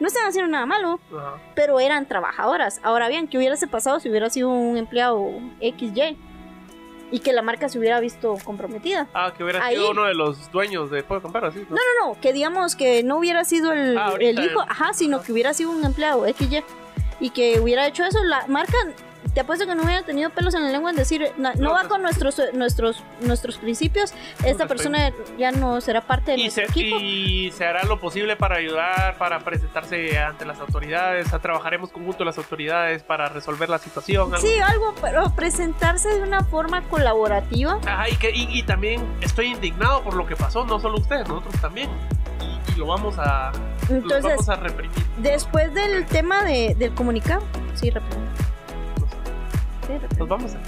No 0.00 0.08
están 0.08 0.26
haciendo 0.26 0.50
nada 0.50 0.66
malo, 0.66 0.98
Ajá. 1.16 1.36
pero 1.54 1.78
eran 1.80 2.06
trabajadoras. 2.06 2.80
Ahora 2.82 3.08
bien, 3.08 3.28
¿qué 3.28 3.38
hubiese 3.38 3.66
pasado 3.66 4.00
si 4.00 4.08
hubiera 4.10 4.28
sido 4.30 4.48
un 4.48 4.76
empleado 4.76 5.30
XY? 5.60 6.16
Y 7.10 7.20
que 7.20 7.32
la 7.32 7.42
marca 7.42 7.68
se 7.68 7.78
hubiera 7.78 8.00
visto 8.00 8.34
comprometida. 8.44 9.06
Ah, 9.14 9.32
que 9.36 9.44
hubiera 9.44 9.64
Ahí- 9.64 9.76
sido 9.76 9.90
uno 9.92 10.04
de 10.04 10.14
los 10.14 10.50
dueños 10.50 10.90
de 10.90 11.04
pollo 11.04 11.22
campero, 11.22 11.52
¿sí? 11.52 11.60
¿no? 11.70 11.76
No, 11.76 11.82
no, 12.00 12.08
no, 12.14 12.20
que 12.20 12.32
digamos 12.32 12.74
que 12.74 13.04
no 13.04 13.18
hubiera 13.18 13.44
sido 13.44 13.72
el, 13.72 13.96
Ah, 13.96 14.14
el 14.18 14.38
hijo, 14.44 14.62
el- 14.62 14.68
ajá, 14.70 14.92
sino 14.94 15.22
que 15.22 15.30
hubiera 15.32 15.54
sido 15.54 15.70
un 15.70 15.84
empleado 15.84 16.26
XY 16.26 16.64
y 17.20 17.30
que 17.30 17.60
hubiera 17.60 17.86
hecho 17.86 18.04
eso, 18.04 18.18
la 18.24 18.46
marca, 18.48 18.76
te 19.34 19.40
apuesto 19.40 19.66
que 19.66 19.74
no 19.74 19.82
hubiera 19.82 20.02
tenido 20.04 20.30
pelos 20.30 20.54
en 20.54 20.62
la 20.62 20.70
lengua 20.70 20.90
en 20.90 20.96
decir, 20.96 21.32
"Na- 21.36 21.54
no, 21.54 21.60
No, 21.64 21.70
va 21.72 21.80
pues- 21.80 21.88
con 21.88 22.02
nuestros, 22.02 22.40
nuestros, 22.54 23.02
nuestros 23.20 23.58
principios, 23.58 24.14
esta 24.44 24.66
persona 24.66 25.12
ya 25.38 25.50
no 25.50 25.80
será 25.80 26.00
parte 26.02 26.32
de 26.32 26.38
Y 26.38 26.42
nuestro 26.44 26.66
se, 26.66 26.70
equipo. 26.70 26.96
y 27.00 27.50
se 27.52 27.64
hará 27.66 27.82
lo 27.84 27.98
posible 28.00 28.36
para 28.36 28.56
ayudar, 28.56 29.16
para 29.18 29.40
presentarse 29.40 30.16
ante 30.18 30.44
las 30.44 30.58
autoridades. 30.60 31.32
ah, 31.32 31.38
Trabajaremos 31.40 31.90
conjunto 31.90 32.24
las 32.24 32.38
autoridades 32.38 33.02
para 33.02 33.28
resolver 33.28 33.68
la 33.68 33.78
situación. 33.78 34.32
algo 34.34 34.38
Sí, 34.46 34.58
algo, 34.58 34.94
pero 35.00 35.34
presentarse 35.34 36.08
de 36.08 36.22
una 36.22 36.42
forma 36.44 36.82
colaborativa. 36.88 37.78
Ajá, 37.86 38.08
y, 38.08 38.16
que, 38.16 38.30
y, 38.30 38.48
y 38.56 38.62
también 38.62 39.04
estoy 39.20 39.46
indignado 39.46 40.02
por 40.02 40.14
lo 40.14 40.26
que 40.26 40.36
pasó, 40.36 40.64
no 40.64 40.78
solo 40.78 40.98
ustedes, 40.98 41.26
nosotros 41.28 41.54
también. 41.60 41.90
Y, 42.68 42.78
lo 42.78 42.86
vamos 42.86 43.16
a 43.18 43.52
Entonces, 43.88 44.22
vamos 44.24 44.48
a 44.48 44.56
reprimir. 44.56 44.96
después 45.18 45.72
del 45.74 46.06
tema 46.06 46.42
de, 46.44 46.74
del 46.78 46.92
comunicado, 46.94 47.42
sí, 47.74 47.90
reprender. 47.90 48.28
Nos 50.18 50.28
vamos 50.28 50.52
a 50.54 50.60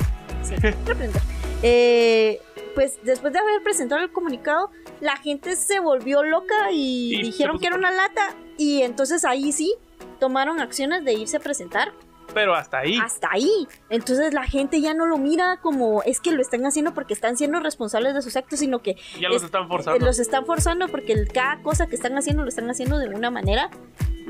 Sí. 0.44 0.54
Eh, 1.62 2.40
pues 2.74 2.98
después 3.02 3.32
de 3.32 3.38
haber 3.38 3.62
presentado 3.62 4.02
el 4.02 4.12
comunicado, 4.12 4.70
la 5.00 5.16
gente 5.16 5.56
se 5.56 5.80
volvió 5.80 6.22
loca 6.22 6.70
y, 6.70 7.14
Y 7.14 7.16
se 7.16 7.22
dijeron 7.22 7.58
que 7.58 7.66
era 7.66 7.76
una 7.76 7.90
lata. 7.90 8.34
Y 8.58 8.82
entonces 8.82 9.24
ahí 9.24 9.52
sí 9.52 9.74
tomaron 10.20 10.60
acciones 10.60 11.04
de 11.04 11.14
irse 11.14 11.38
a 11.38 11.40
presentar 11.40 11.92
Pero 12.34 12.54
hasta 12.54 12.78
ahí. 12.80 12.98
hasta 13.02 13.28
ahí. 13.32 13.66
Entonces 13.88 14.34
la 14.34 14.44
gente 14.44 14.80
ya 14.82 14.92
no 14.94 15.06
lo 15.06 15.16
mira 15.16 15.58
como 15.62 16.02
es 16.02 16.20
que 16.20 16.30
lo 16.32 16.42
están 16.42 16.64
haciendo 16.66 16.92
porque 16.92 17.14
están 17.14 17.36
siendo 17.38 17.58
responsables 17.60 18.14
de 18.14 18.20
sus 18.22 18.36
actos, 18.36 18.58
sino 18.60 18.80
que 18.80 18.96
ya 19.18 19.28
los 19.28 19.38
es- 19.38 19.44
están 19.44 19.66
forzando. 19.68 20.04
los 20.04 20.18
están 20.18 20.44
forzando 20.44 20.88
porque 20.88 21.14
el- 21.14 21.28
cada 21.28 21.62
cosa 21.62 21.86
que 21.86 21.96
están 21.96 22.16
haciendo 22.18 22.42
lo 22.42 22.48
están 22.50 22.68
haciendo 22.70 22.98
de 22.98 23.08
una 23.08 23.30
manera 23.30 23.70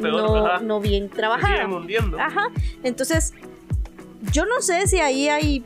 Peor, 0.01 0.13
no, 0.13 0.61
no 0.61 0.81
bien 0.81 1.09
Se 1.11 1.17
trabajada. 1.17 1.55
siguen 1.57 1.73
hundiendo. 1.73 2.21
Ajá. 2.21 2.49
Entonces, 2.85 3.33
yo 4.33 4.45
no 4.47 4.61
sé 4.61 4.87
si 4.87 4.99
ahí 5.01 5.29
hay 5.29 5.65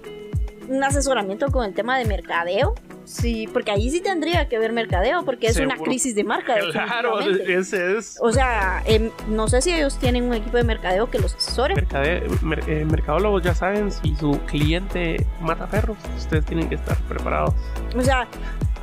un 0.68 0.82
asesoramiento 0.84 1.50
con 1.50 1.64
el 1.64 1.74
tema 1.74 1.98
de 1.98 2.04
mercadeo. 2.04 2.74
Sí, 3.04 3.48
porque 3.52 3.72
ahí 3.72 3.90
sí 3.90 4.00
tendría 4.00 4.48
que 4.48 4.56
ver 4.60 4.72
mercadeo, 4.72 5.24
porque 5.24 5.48
es 5.48 5.56
una 5.58 5.76
crisis 5.76 6.14
de 6.14 6.22
marca. 6.22 6.54
Claro, 6.70 7.18
ese 7.20 7.98
es. 7.98 8.16
O 8.20 8.30
sea, 8.32 8.82
em, 8.84 9.10
no 9.26 9.48
sé 9.48 9.62
si 9.62 9.74
ellos 9.74 9.98
tienen 9.98 10.24
un 10.24 10.34
equipo 10.34 10.56
de 10.58 10.62
mercadeo 10.62 11.10
que 11.10 11.18
los 11.18 11.34
asesore. 11.34 11.74
Mercade- 11.74 12.22
mer- 12.42 12.62
eh, 12.68 12.84
mercadólogos 12.84 13.42
ya 13.42 13.52
saben 13.54 13.90
si 13.90 14.14
su 14.14 14.38
cliente 14.46 15.26
mata 15.40 15.66
perros, 15.66 15.96
ustedes 16.16 16.44
tienen 16.44 16.68
que 16.68 16.76
estar 16.76 16.96
preparados. 17.08 17.52
O 17.96 18.02
sea, 18.02 18.28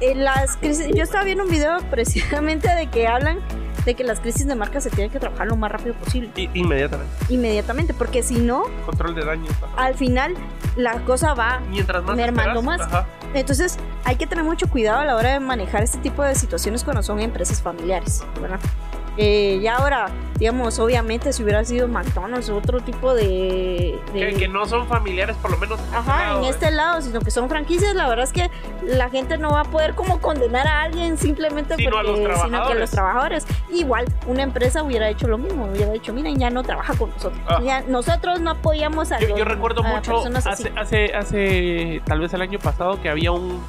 en 0.02 0.26
las 0.26 0.58
crisis, 0.58 0.88
yo 0.94 1.04
estaba 1.04 1.24
viendo 1.24 1.46
un 1.46 1.50
video 1.50 1.78
precisamente 1.90 2.68
de 2.76 2.88
que 2.88 3.08
hablan 3.08 3.40
de 3.88 3.96
que 3.96 4.04
las 4.04 4.20
crisis 4.20 4.46
de 4.46 4.54
marca 4.54 4.82
se 4.82 4.90
tienen 4.90 5.10
que 5.10 5.18
trabajar 5.20 5.48
lo 5.48 5.56
más 5.56 5.72
rápido 5.72 5.96
posible, 5.96 6.30
inmediatamente. 6.54 7.10
inmediatamente, 7.30 7.94
porque 7.94 8.22
si 8.22 8.36
no, 8.36 8.64
Control 8.86 9.16
de 9.16 9.24
daños. 9.24 9.50
ajá. 9.64 9.68
al 9.78 9.96
final 9.96 10.36
la 10.76 11.00
cosa 11.06 11.34
va 11.34 11.62
Mientras 11.70 12.04
más 12.04 12.16
mermando 12.18 12.60
esperas, 12.60 12.80
más. 12.80 12.88
ajá. 12.94 13.08
Entonces 13.34 13.78
hay 14.04 14.18
que 14.18 14.28
tener 14.28 14.44
mucho 14.44 14.68
cuidado 14.68 15.00
a 15.00 15.06
la 15.06 15.16
hora 15.16 15.32
de 15.32 15.40
manejar 15.40 15.84
este 15.84 16.00
tipo 16.00 16.22
de 16.22 16.36
situaciones 16.36 16.84
cuando 16.84 17.02
son 17.02 17.20
empresas 17.22 17.62
familiares, 17.62 18.24
¿verdad? 18.42 18.60
Eh, 19.18 19.60
ya 19.64 19.78
ahora, 19.78 20.10
digamos, 20.38 20.78
obviamente 20.78 21.34
si 21.34 21.42
hubiera 21.44 21.66
sido 21.66 21.88
McDonald's 21.88 22.50
o 22.50 22.58
otro 22.58 22.80
tipo 22.82 23.16
de... 23.16 24.00
de- 24.14 24.20
Que, 24.20 24.34
que 24.36 24.48
no 24.48 24.66
son 24.68 24.88
familiares, 24.88 25.36
por 25.42 25.50
lo 25.52 25.58
menos. 25.58 25.80
en 25.80 25.86
este 25.86 25.98
Ajá, 25.98 26.18
lado, 26.28 26.40
en 26.40 26.46
¿eh? 26.46 26.50
este 26.50 26.72
lado, 26.72 27.02
sino 27.02 27.20
que 27.22 27.32
son 27.32 27.50
franquicias, 27.50 27.96
la 27.96 28.08
verdad 28.08 28.26
es 28.26 28.32
que 28.34 28.52
la 28.84 29.10
gente 29.10 29.38
no 29.40 29.50
va 29.50 29.62
a 29.62 29.66
poder 29.66 29.96
como 29.96 30.22
condenar 30.22 30.68
a 30.68 30.84
alguien 30.84 31.18
simplemente 31.18 31.76
Sino 31.76 31.98
a 31.98 32.04
porque, 32.04 32.28
los 32.28 32.42
sino 32.42 32.66
que 32.68 32.72
a 32.74 32.76
los 32.76 32.92
trabajadores. 32.92 33.48
Igual, 33.72 34.06
una 34.28 34.44
empresa 34.44 34.84
hubiera 34.84 35.10
hecho 35.10 35.28
lo 35.28 35.40
mismo, 35.40 35.66
hubiera 35.66 35.92
dicho, 35.92 36.14
miren, 36.14 36.38
ya 36.38 36.52
no 36.52 36.62
trabaja 36.62 36.94
con 36.94 37.10
nosotros. 37.10 37.42
Ah. 37.48 37.60
Ya, 37.64 37.82
nosotros 37.82 38.40
no 38.40 38.52
apoyamos 38.52 39.12
a 39.12 39.20
Yo, 39.20 39.30
los- 39.30 39.40
yo 39.40 39.46
recuerdo 39.46 39.84
a 39.84 39.88
mucho 39.96 40.24
hace, 40.46 40.72
hace, 40.78 41.16
hace, 41.16 42.02
tal 42.06 42.20
vez 42.20 42.32
el 42.36 42.42
año 42.44 42.60
pasado, 42.60 43.02
que 43.02 43.10
había 43.10 43.32
un, 43.32 43.64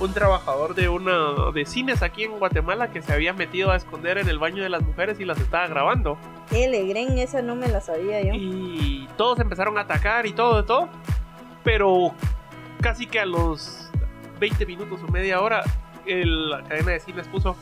un 0.00 0.12
trabajador 0.12 0.74
de 0.74 0.88
una 0.88 1.50
de 1.52 1.64
cines 1.66 2.02
aquí 2.02 2.24
en 2.24 2.38
Guatemala 2.38 2.90
que 2.90 3.00
se 3.02 3.12
había 3.12 3.32
metido 3.32 3.70
a 3.70 3.76
esconder 3.76 4.18
en 4.18 4.28
el 4.28 4.38
baño 4.38 4.62
de 4.62 4.68
las 4.68 4.82
mujeres 4.82 5.20
y 5.20 5.24
las 5.24 5.38
estaba 5.40 5.66
grabando. 5.66 6.18
Eh, 6.50 6.68
Legren, 6.68 7.16
esa 7.18 7.42
no 7.42 7.54
me 7.54 7.68
la 7.68 7.80
sabía 7.80 8.22
yo. 8.22 8.32
Y 8.34 9.08
todos 9.16 9.38
empezaron 9.40 9.78
a 9.78 9.82
atacar 9.82 10.26
y 10.26 10.32
todo, 10.32 10.56
de 10.60 10.66
todo. 10.66 10.88
Pero 11.62 12.14
casi 12.80 13.06
que 13.06 13.20
a 13.20 13.26
los 13.26 13.90
20 14.40 14.66
minutos 14.66 15.00
o 15.06 15.10
media 15.10 15.40
hora, 15.40 15.62
el- 16.06 16.50
la 16.50 16.62
cadena 16.64 16.92
de 16.92 17.00
cines 17.00 17.26
puso: 17.28 17.56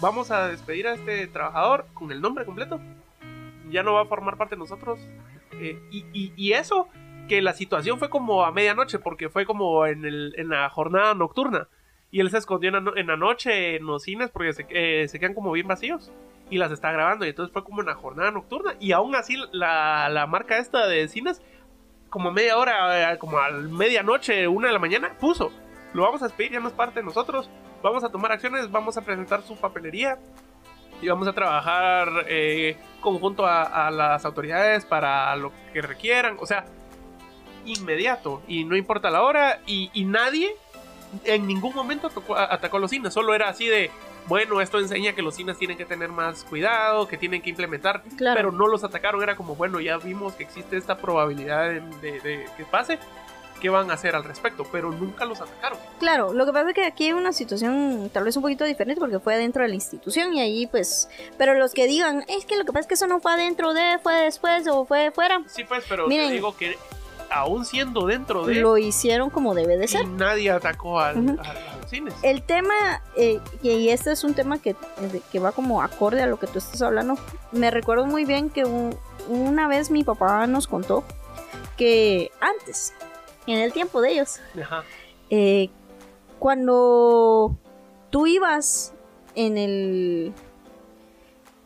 Vamos 0.00 0.30
a 0.30 0.48
despedir 0.48 0.86
a 0.88 0.94
este 0.94 1.26
trabajador 1.26 1.86
con 1.92 2.10
el 2.12 2.20
nombre 2.20 2.44
completo. 2.46 2.80
Ya 3.70 3.82
no 3.82 3.92
va 3.94 4.02
a 4.02 4.06
formar 4.06 4.36
parte 4.36 4.54
de 4.54 4.58
nosotros. 4.60 4.98
Eh, 5.52 5.78
y, 5.90 6.06
y- 6.12 6.32
y 6.36 6.52
eso, 6.52 6.88
que 7.30 7.40
la 7.40 7.54
situación 7.54 7.98
fue 7.98 8.10
como 8.10 8.44
a 8.44 8.50
medianoche, 8.52 8.98
porque 8.98 9.28
fue 9.28 9.46
como 9.46 9.86
en, 9.86 10.04
el- 10.04 10.34
en 10.36 10.48
la 10.48 10.68
jornada 10.68 11.14
nocturna. 11.14 11.68
Y 12.10 12.18
él 12.18 12.28
se 12.28 12.38
escondió 12.38 12.76
en 12.76 12.84
la, 12.84 12.92
en 12.96 13.06
la 13.06 13.16
noche 13.16 13.76
en 13.76 13.86
los 13.86 14.02
cines 14.02 14.30
porque 14.30 14.52
se, 14.52 14.66
eh, 14.70 15.06
se 15.06 15.20
quedan 15.20 15.32
como 15.34 15.52
bien 15.52 15.68
vacíos. 15.68 16.10
Y 16.50 16.58
las 16.58 16.72
está 16.72 16.90
grabando. 16.90 17.24
Y 17.24 17.28
entonces 17.28 17.52
fue 17.52 17.62
como 17.62 17.80
en 17.82 17.86
la 17.86 17.94
jornada 17.94 18.32
nocturna. 18.32 18.74
Y 18.80 18.90
aún 18.90 19.14
así 19.14 19.36
la, 19.52 20.08
la 20.08 20.26
marca 20.26 20.58
esta 20.58 20.88
de 20.88 21.06
cines, 21.06 21.40
como 22.08 22.32
media 22.32 22.58
hora, 22.58 23.12
eh, 23.12 23.18
como 23.18 23.38
a 23.38 23.50
medianoche, 23.50 24.48
una 24.48 24.66
de 24.66 24.72
la 24.72 24.80
mañana, 24.80 25.16
puso. 25.20 25.52
Lo 25.94 26.02
vamos 26.02 26.20
a 26.22 26.26
despedir, 26.26 26.50
ya 26.52 26.60
no 26.60 26.66
es 26.66 26.74
parte 26.74 26.98
de 26.98 27.06
nosotros. 27.06 27.48
Vamos 27.82 28.02
a 28.02 28.10
tomar 28.10 28.32
acciones, 28.32 28.68
vamos 28.72 28.96
a 28.98 29.02
presentar 29.04 29.42
su 29.42 29.54
papelería. 29.56 30.18
Y 31.00 31.08
vamos 31.08 31.28
a 31.28 31.32
trabajar 31.32 32.08
eh, 32.26 32.76
conjunto 33.00 33.46
a, 33.46 33.86
a 33.86 33.90
las 33.92 34.24
autoridades 34.24 34.84
para 34.84 35.34
lo 35.36 35.52
que 35.72 35.80
requieran. 35.80 36.36
O 36.40 36.46
sea, 36.46 36.64
inmediato. 37.64 38.42
Y 38.48 38.64
no 38.64 38.76
importa 38.76 39.10
la 39.10 39.22
hora. 39.22 39.60
Y, 39.66 39.90
y 39.92 40.04
nadie 40.04 40.54
en 41.24 41.46
ningún 41.46 41.74
momento 41.74 42.08
tocó- 42.10 42.36
a- 42.36 42.52
atacó 42.54 42.78
los 42.78 42.90
cines. 42.90 43.12
Solo 43.12 43.34
era 43.34 43.48
así 43.48 43.66
de, 43.66 43.90
bueno, 44.26 44.60
esto 44.60 44.78
enseña 44.78 45.12
que 45.14 45.22
los 45.22 45.34
cines 45.34 45.58
tienen 45.58 45.76
que 45.76 45.84
tener 45.84 46.08
más 46.10 46.44
cuidado, 46.44 47.08
que 47.08 47.16
tienen 47.18 47.42
que 47.42 47.50
implementar. 47.50 48.02
Claro. 48.16 48.36
Pero 48.36 48.52
no 48.52 48.66
los 48.68 48.84
atacaron. 48.84 49.22
Era 49.22 49.36
como, 49.36 49.56
bueno, 49.56 49.80
ya 49.80 49.96
vimos 49.98 50.34
que 50.34 50.44
existe 50.44 50.76
esta 50.76 50.96
probabilidad 50.98 51.68
de, 51.68 51.80
de- 52.00 52.20
de 52.20 52.46
que 52.56 52.64
pase. 52.64 52.98
¿Qué 53.60 53.68
van 53.68 53.90
a 53.90 53.92
hacer 53.92 54.16
al 54.16 54.24
respecto? 54.24 54.66
Pero 54.72 54.90
nunca 54.90 55.26
los 55.26 55.38
atacaron. 55.42 55.78
Claro, 55.98 56.32
lo 56.32 56.46
que 56.46 56.52
pasa 56.54 56.68
es 56.70 56.74
que 56.74 56.82
aquí 56.86 57.04
hay 57.08 57.12
una 57.12 57.30
situación 57.34 58.08
tal 58.10 58.24
vez 58.24 58.34
un 58.36 58.40
poquito 58.42 58.64
diferente 58.64 58.98
porque 58.98 59.18
fue 59.18 59.36
dentro 59.36 59.60
de 59.62 59.68
la 59.68 59.74
institución 59.74 60.32
y 60.32 60.40
ahí 60.40 60.66
pues, 60.66 61.10
pero 61.36 61.52
los 61.52 61.74
que 61.74 61.86
digan, 61.86 62.24
es 62.28 62.46
que 62.46 62.56
lo 62.56 62.64
que 62.64 62.72
pasa 62.72 62.80
es 62.80 62.86
que 62.86 62.94
eso 62.94 63.06
no 63.06 63.20
fue 63.20 63.32
adentro 63.34 63.74
de, 63.74 63.98
fue 64.02 64.14
después 64.14 64.66
o 64.66 64.86
fue 64.86 65.10
fuera. 65.10 65.42
Sí, 65.46 65.64
pues, 65.64 65.84
pero 65.86 66.08
Miren. 66.08 66.28
te 66.28 66.32
digo 66.36 66.56
que 66.56 66.78
aún 67.30 67.64
siendo 67.64 68.06
dentro 68.06 68.44
de 68.44 68.56
lo 68.56 68.76
hicieron 68.78 69.30
como 69.30 69.54
debe 69.54 69.76
de 69.78 69.86
ser. 69.88 70.02
y 70.02 70.06
nadie 70.08 70.50
atacó 70.50 71.00
al, 71.00 71.16
al- 71.16 71.40
a 71.40 71.76
los 71.80 71.88
cines. 71.90 72.14
El 72.22 72.42
tema, 72.42 72.74
eh, 73.16 73.40
y 73.62 73.88
este 73.88 74.12
es 74.12 74.24
un 74.24 74.34
tema 74.34 74.60
que, 74.60 74.74
que 75.32 75.38
va 75.38 75.52
como 75.52 75.80
acorde 75.82 76.22
a 76.22 76.26
lo 76.26 76.38
que 76.38 76.46
tú 76.46 76.58
estás 76.58 76.82
hablando, 76.82 77.16
me 77.52 77.70
recuerdo 77.70 78.06
muy 78.06 78.24
bien 78.24 78.50
que 78.50 78.64
un- 78.64 78.96
una 79.28 79.68
vez 79.68 79.90
mi 79.90 80.02
papá 80.04 80.46
nos 80.46 80.66
contó 80.66 81.04
que 81.76 82.30
antes, 82.40 82.92
en 83.46 83.58
el 83.58 83.72
tiempo 83.72 84.00
de 84.00 84.12
ellos, 84.12 84.40
Ajá. 84.60 84.82
eh, 85.30 85.70
cuando 86.38 87.56
tú 88.10 88.26
ibas 88.26 88.92
en 89.34 89.56
el 89.56 90.32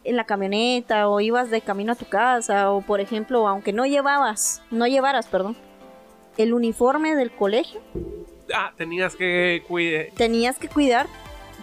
en 0.04 0.16
la 0.16 0.24
camioneta 0.24 1.08
o 1.08 1.20
ibas 1.20 1.50
de 1.50 1.60
camino 1.60 1.92
a 1.92 1.96
tu 1.96 2.04
casa 2.06 2.70
o 2.70 2.80
por 2.82 3.00
ejemplo 3.00 3.48
aunque 3.48 3.72
no 3.72 3.86
llevabas 3.86 4.62
no 4.70 4.86
llevaras 4.86 5.26
perdón 5.26 5.56
el 6.36 6.52
uniforme 6.54 7.14
del 7.14 7.30
colegio 7.30 7.80
Ah, 8.54 8.72
tenías 8.76 9.16
que 9.16 9.62
cuidar 9.66 10.06
tenías 10.16 10.58
que 10.58 10.68
cuidar 10.68 11.06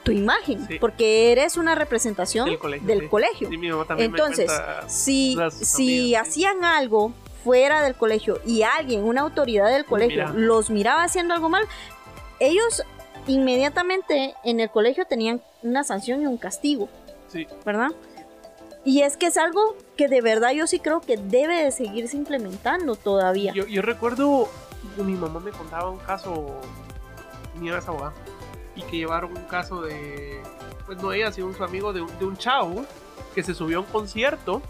tu 0.03 0.11
imagen 0.11 0.65
Sí. 0.67 0.77
porque 0.79 1.31
eres 1.31 1.57
una 1.57 1.75
representación 1.75 2.47
Del 2.49 2.57
colegio, 2.57 2.87
del 2.87 3.01
sí. 3.01 3.07
colegio. 3.07 3.49
Sí, 3.49 3.57
mi 3.57 3.69
mamá 3.69 3.85
también 3.85 4.11
me 4.11 4.17
Entonces, 4.17 4.51
si, 4.87 5.37
si 5.51 6.15
hacían 6.15 6.63
algo 6.65 7.13
fuera 7.43 7.83
del 7.83 7.93
colegio 7.93 8.39
y 8.43 8.63
alguien, 8.63 9.03
una 9.03 9.21
autoridad 9.21 9.69
del 9.71 9.85
colegio, 9.85 10.25
Mira. 10.29 10.33
los 10.33 10.71
miraba 10.71 11.03
haciendo 11.03 11.35
algo 11.35 11.49
mal, 11.49 11.65
ellos 12.39 12.83
inmediatamente 13.27 14.33
en 14.43 14.59
el 14.59 14.71
colegio 14.71 15.05
tenían 15.05 15.41
una 15.61 15.83
sanción 15.83 16.23
y 16.23 16.25
un 16.25 16.37
castigo, 16.37 16.89
Sí. 17.27 17.47
¿verdad? 17.65 17.89
Y 18.83 19.01
es 19.01 19.15
que 19.17 19.27
es 19.27 19.37
algo 19.37 19.75
que 19.95 20.07
de 20.07 20.21
verdad 20.21 20.51
yo 20.51 20.65
sí 20.65 20.79
creo 20.79 21.01
que 21.01 21.17
debe 21.17 21.63
de 21.63 21.71
seguirse 21.71 22.17
implementando 22.17 22.95
todavía. 22.95 23.53
Yo, 23.53 23.67
yo 23.67 23.81
recuerdo 23.81 24.49
mi 24.97 25.13
mamá 25.13 25.39
me 25.39 25.51
contaba 25.51 25.89
un 25.89 25.99
caso, 25.99 26.59
mi 27.59 27.69
es 27.69 27.87
abogada, 27.87 28.13
y 28.75 28.81
que 28.83 28.97
llevaron 28.97 29.35
un 29.35 29.43
caso 29.45 29.81
de, 29.81 30.41
pues 30.85 31.01
no 31.01 31.13
ella, 31.13 31.31
sino 31.31 31.53
su 31.53 31.63
amigo 31.63 31.93
de 31.93 32.01
un, 32.01 32.19
de 32.19 32.25
un 32.25 32.37
chavo 32.37 32.85
que 33.35 33.43
se 33.43 33.53
subió 33.53 33.77
a 33.77 33.81
un 33.81 33.87
concierto, 33.87 34.61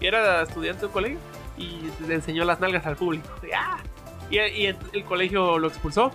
y 0.00 0.06
era 0.06 0.42
estudiante 0.42 0.86
de 0.86 0.92
colegio, 0.92 1.18
y 1.56 1.90
le 2.06 2.14
enseñó 2.14 2.44
las 2.44 2.60
nalgas 2.60 2.86
al 2.86 2.96
público. 2.96 3.28
Y, 3.42 3.52
¡ah! 3.52 3.78
y, 4.30 4.38
y 4.38 4.66
el 4.66 5.04
colegio 5.04 5.58
lo 5.58 5.68
expulsó, 5.68 6.10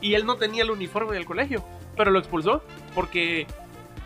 y 0.00 0.14
él 0.14 0.24
no 0.24 0.36
tenía 0.36 0.62
el 0.62 0.70
uniforme 0.70 1.14
del 1.14 1.26
colegio, 1.26 1.64
pero 1.96 2.10
lo 2.10 2.18
expulsó 2.18 2.62
porque 2.94 3.46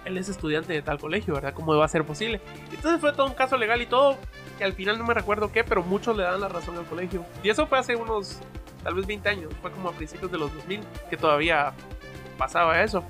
él 0.04 0.18
es 0.18 0.28
estudiante 0.28 0.72
de 0.72 0.82
tal 0.82 0.98
colegio, 0.98 1.34
¿verdad? 1.34 1.54
¿Cómo 1.54 1.76
va 1.76 1.84
a 1.84 1.88
ser 1.88 2.04
posible? 2.04 2.40
Entonces 2.72 3.00
fue 3.00 3.12
todo 3.12 3.26
un 3.26 3.34
caso 3.34 3.56
legal 3.56 3.80
y 3.82 3.86
todo, 3.86 4.16
que 4.58 4.64
al 4.64 4.72
final 4.74 4.98
no 4.98 5.04
me 5.04 5.14
recuerdo 5.14 5.50
qué, 5.52 5.64
pero 5.64 5.82
muchos 5.82 6.16
le 6.16 6.22
dan 6.24 6.40
la 6.40 6.48
razón 6.48 6.76
al 6.78 6.84
colegio. 6.84 7.24
Y 7.42 7.48
eso 7.50 7.66
fue 7.66 7.78
hace 7.78 7.96
unos, 7.96 8.38
tal 8.82 8.94
vez 8.94 9.06
20 9.06 9.28
años, 9.28 9.52
fue 9.62 9.70
como 9.70 9.88
a 9.88 9.92
principios 9.92 10.30
de 10.30 10.38
los 10.38 10.52
2000, 10.54 10.80
que 11.10 11.16
todavía 11.16 11.72
pasaba 12.38 12.82
eso. 12.82 13.04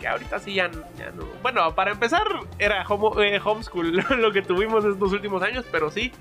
Que 0.00 0.06
ahorita 0.06 0.38
sí 0.38 0.54
ya, 0.54 0.70
ya 0.96 1.10
no. 1.10 1.24
Bueno, 1.42 1.74
para 1.74 1.90
empezar, 1.90 2.22
era 2.60 2.84
homo- 2.86 3.20
eh, 3.20 3.40
homeschool 3.44 3.92
lo 4.18 4.30
que 4.32 4.42
tuvimos 4.42 4.84
estos 4.84 5.12
últimos 5.12 5.42
años, 5.42 5.64
pero 5.72 5.90
sí, 5.90 6.12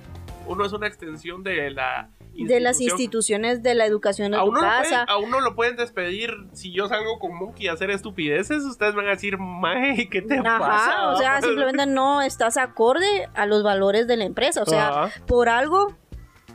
uno 0.47 0.65
es 0.65 0.73
una 0.73 0.87
extensión 0.87 1.43
de 1.43 1.69
la. 1.69 2.09
De 2.45 2.59
las 2.59 2.79
instituciones 2.81 3.63
de 3.63 3.73
la 3.75 3.85
educación 3.85 4.33
A 4.35 4.43
tu 4.43 4.51
pueden, 4.51 4.65
casa. 4.65 5.03
a 5.03 5.17
uno 5.17 5.39
lo 5.41 5.55
pueden 5.55 5.75
despedir 5.75 6.31
si 6.53 6.71
yo 6.71 6.87
salgo 6.87 7.17
con 7.19 7.35
Monkey 7.35 7.67
a 7.67 7.73
hacer 7.73 7.89
estupideces. 7.89 8.63
Ustedes 8.63 8.93
van 8.95 9.07
a 9.07 9.11
decir, 9.11 9.37
Mae, 9.39 10.07
¿qué 10.09 10.21
te 10.21 10.37
Ajá, 10.39 10.59
pasa? 10.59 11.09
o 11.09 11.17
sea, 11.17 11.41
simplemente 11.41 11.85
no 11.87 12.21
estás 12.21 12.57
acorde 12.57 13.27
a 13.33 13.45
los 13.45 13.63
valores 13.63 14.07
de 14.07 14.17
la 14.17 14.25
empresa. 14.25 14.61
O 14.61 14.65
sea, 14.65 14.87
Ajá, 15.05 15.11
por 15.25 15.49
algo, 15.49 15.95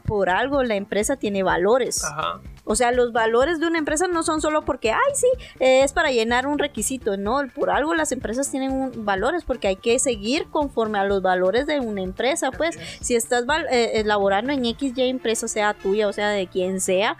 por 0.05 0.31
algo 0.31 0.62
la 0.62 0.77
empresa 0.77 1.16
tiene 1.16 1.42
valores. 1.42 2.05
ajá. 2.05 2.40
O 2.64 2.77
sea, 2.77 2.92
los 2.92 3.12
valores 3.12 3.59
de 3.59 3.66
una 3.66 3.79
empresa 3.79 4.07
no 4.07 4.22
son 4.22 4.40
solo 4.40 4.64
porque, 4.64 4.92
ay, 4.92 4.98
sí, 5.14 5.27
eh, 5.59 5.83
es 5.83 5.92
para 5.92 6.12
llenar 6.12 6.46
un 6.46 6.59
requisito. 6.61 7.16
No, 7.16 7.40
por 7.55 7.70
algo 7.70 7.92
las 7.94 8.12
empresas 8.12 8.51
tienen 8.51 8.70
un- 8.72 9.05
valores 9.05 9.42
porque 9.44 9.66
hay 9.68 9.77
que 9.77 9.98
seguir 9.98 10.46
conforme 10.48 10.98
a 11.01 11.05
los 11.05 11.22
valores 11.22 11.66
de 11.66 11.81
una 11.81 12.03
empresa. 12.03 12.51
Pues, 12.53 12.79
si 13.01 13.16
estás 13.16 13.46
val- 13.46 13.66
eh, 13.70 14.01
elaborando 14.01 14.53
en 14.53 14.64
XY 14.64 15.09
empresa, 15.09 15.48
sea 15.48 15.75
tuya 15.75 16.07
o 16.07 16.12
sea 16.12 16.29
de 16.31 16.46
quien 16.46 16.81
sea, 16.81 17.16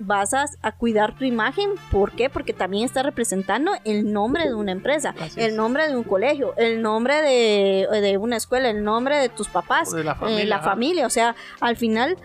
vas 0.00 0.34
a, 0.34 0.46
a 0.60 0.72
cuidar 0.72 1.16
tu 1.16 1.24
imagen. 1.24 1.70
¿Por 1.92 2.10
qué? 2.10 2.28
Porque 2.28 2.52
también 2.52 2.84
está 2.84 3.04
representando 3.04 3.70
el 3.84 4.12
nombre 4.12 4.44
de 4.48 4.54
una 4.54 4.72
empresa, 4.72 5.14
el 5.36 5.54
nombre 5.56 5.86
de 5.88 5.96
un 5.96 6.02
colegio, 6.02 6.52
el 6.56 6.82
nombre 6.82 7.22
de, 7.22 7.86
de 8.00 8.18
una 8.18 8.36
escuela, 8.36 8.70
el 8.70 8.82
nombre 8.82 9.16
de 9.18 9.28
tus 9.28 9.48
papás, 9.48 9.92
O 9.92 9.96
de 9.96 10.02
la 10.02 10.16
eh, 10.28 10.44
la 10.46 10.60
familia. 10.60 11.06
O 11.06 11.10
sea, 11.10 11.36
al 11.60 11.76
final 11.76 12.16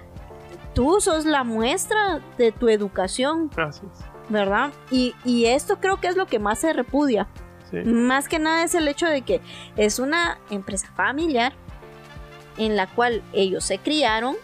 tú 0.73 1.01
sos 1.01 1.25
la 1.25 1.43
muestra 1.43 2.19
de 2.37 2.51
tu 2.51 2.69
educación, 2.69 3.49
es. 3.49 3.81
¿verdad? 4.29 4.71
Y, 4.91 5.15
y 5.25 5.45
esto 5.45 5.79
creo 5.79 5.99
que 5.99 6.07
es 6.07 6.15
lo 6.15 6.27
que 6.27 6.39
más 6.39 6.59
se 6.59 6.73
repudia. 6.73 7.27
Sí. 7.71 7.77
Más 7.77 8.27
que 8.27 8.39
nada 8.39 8.63
es 8.63 8.73
el 8.75 8.87
hecho 8.87 9.05
de 9.05 9.21
que 9.21 9.41
es 9.77 9.99
una 9.99 10.39
empresa 10.49 10.87
familiar 10.95 11.53
en 12.57 12.75
la 12.75 12.87
cual 12.87 13.21
ellos 13.33 13.63
se 13.63 13.77
criaron, 13.77 14.35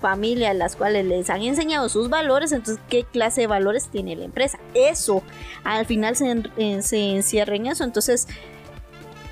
familia 0.00 0.50
a 0.50 0.54
las 0.54 0.74
cuales 0.76 1.04
les 1.06 1.28
han 1.30 1.42
enseñado 1.42 1.88
sus 1.88 2.08
valores, 2.08 2.52
entonces 2.52 2.82
qué 2.88 3.04
clase 3.04 3.42
de 3.42 3.46
valores 3.46 3.88
tiene 3.88 4.16
la 4.16 4.24
empresa. 4.24 4.58
Eso, 4.74 5.22
al 5.64 5.86
final 5.86 6.14
se, 6.16 6.30
en- 6.30 6.52
eh, 6.56 6.82
se 6.82 6.98
encierra 6.98 7.56
en 7.56 7.66
eso. 7.66 7.84
Entonces, 7.84 8.26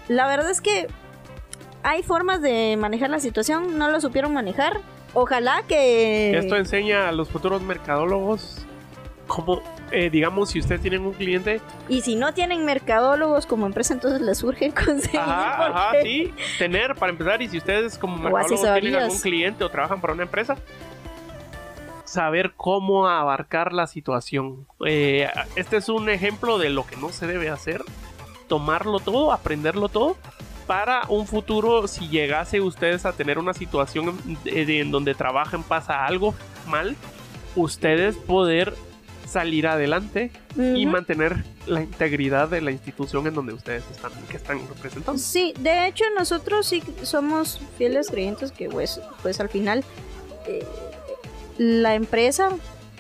la 0.09 0.27
verdad 0.29 0.51
es 0.51 0.61
que 0.61 0.87
hay 1.83 2.03
formas 2.03 2.41
de 2.43 2.77
manejar 2.79 3.11
la 3.11 3.21
situación, 3.21 3.79
no 3.79 3.91
lo 3.91 4.01
supieron 4.01 4.33
manejar. 4.35 4.81
Ojalá 5.19 5.63
que... 5.67 6.37
Esto 6.37 6.57
enseña 6.57 7.09
a 7.09 7.13
los 7.13 7.31
futuros 7.31 7.63
mercadólogos 7.63 8.67
cómo, 9.27 9.63
eh, 9.91 10.11
digamos, 10.11 10.51
si 10.51 10.61
ustedes 10.61 10.83
tienen 10.83 11.07
un 11.07 11.15
cliente, 11.15 11.63
Y 11.89 12.03
si 12.03 12.17
no 12.17 12.35
tienen 12.35 12.67
mercadólogos 12.67 13.47
como 13.47 13.65
empresa, 13.65 13.95
entonces 13.95 14.21
les 14.21 14.43
urge 14.43 14.73
conseguir. 14.75 15.19
ajá, 15.19 15.69
ajá, 15.69 15.89
porque- 15.93 16.03
sí, 16.07 16.35
tener 16.59 16.95
para 16.97 17.13
empezar, 17.13 17.41
y 17.41 17.49
si 17.49 17.57
ustedes 17.57 17.97
como 17.97 18.19
mercadólogos 18.19 18.61
tienen 18.81 18.95
algún 19.01 19.19
cliente 19.19 19.65
o 19.65 19.71
trabajan 19.71 20.03
para 20.03 20.13
una 20.13 20.25
empresa, 20.25 20.55
saber 22.05 22.53
cómo 22.55 23.09
abarcar 23.09 23.73
la 23.73 23.87
situación. 23.87 24.67
Eh, 24.87 25.29
este 25.57 25.79
es 25.79 25.89
un 25.89 26.11
ejemplo 26.11 26.59
de 26.59 26.69
lo 26.69 26.87
que 26.87 26.97
no 26.97 27.09
se 27.09 27.27
debe 27.27 27.49
hacer, 27.49 27.83
tomarlo 28.49 29.01
todo, 29.01 29.33
aprenderlo 29.33 29.89
todo. 29.89 30.17
Para 30.67 31.03
un 31.09 31.27
futuro, 31.27 31.87
si 31.87 32.09
llegase 32.09 32.61
ustedes 32.61 33.07
a 33.07 33.13
tener 33.13 33.39
una 33.39 33.55
situación 33.55 34.19
en, 34.45 34.71
en 34.71 34.91
donde 34.91 35.15
trabajan, 35.15 35.63
pasa 35.63 36.05
algo 36.05 36.35
mal, 36.67 36.97
ustedes 37.55 38.17
poder 38.17 38.75
salir 39.27 39.67
adelante 39.67 40.31
y 40.57 40.87
mantener 40.87 41.45
la 41.67 41.83
integridad 41.83 42.49
de 42.49 42.61
la 42.61 42.71
institución 42.71 43.27
en 43.27 43.35
donde 43.35 43.53
ustedes 43.55 43.85
están, 43.91 44.13
que 44.31 44.37
están 44.37 44.61
representando. 44.69 45.19
Sí, 45.21 45.53
de 45.59 45.87
hecho 45.89 46.05
nosotros 46.17 46.67
sí 46.67 46.83
somos 47.03 47.61
fieles 47.77 48.09
creyentes 48.11 48.53
que 48.53 48.69
pues, 48.69 49.01
pues 49.23 49.41
al 49.41 49.49
final 49.49 49.85
eh, 50.47 50.65
la 51.59 51.95
empresa 51.97 52.51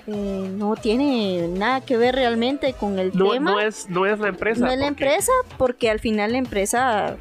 eh, 0.08 0.50
no 0.52 0.74
tiene 0.76 1.46
nada 1.48 1.80
que 1.80 1.96
ver 1.96 2.14
realmente 2.16 2.72
con 2.74 2.98
el 2.98 3.12
No, 3.14 3.30
tema. 3.32 3.52
no 3.52 3.60
es, 3.60 3.88
no 3.88 4.04
es 4.04 4.18
la 4.18 4.28
empresa. 4.28 4.60
No 4.66 4.70
es 4.72 4.78
la 4.78 4.86
empresa, 4.88 5.32
porque 5.58 5.90
al 5.90 6.00
final 6.00 6.32
la 6.32 6.38
empresa 6.38 7.16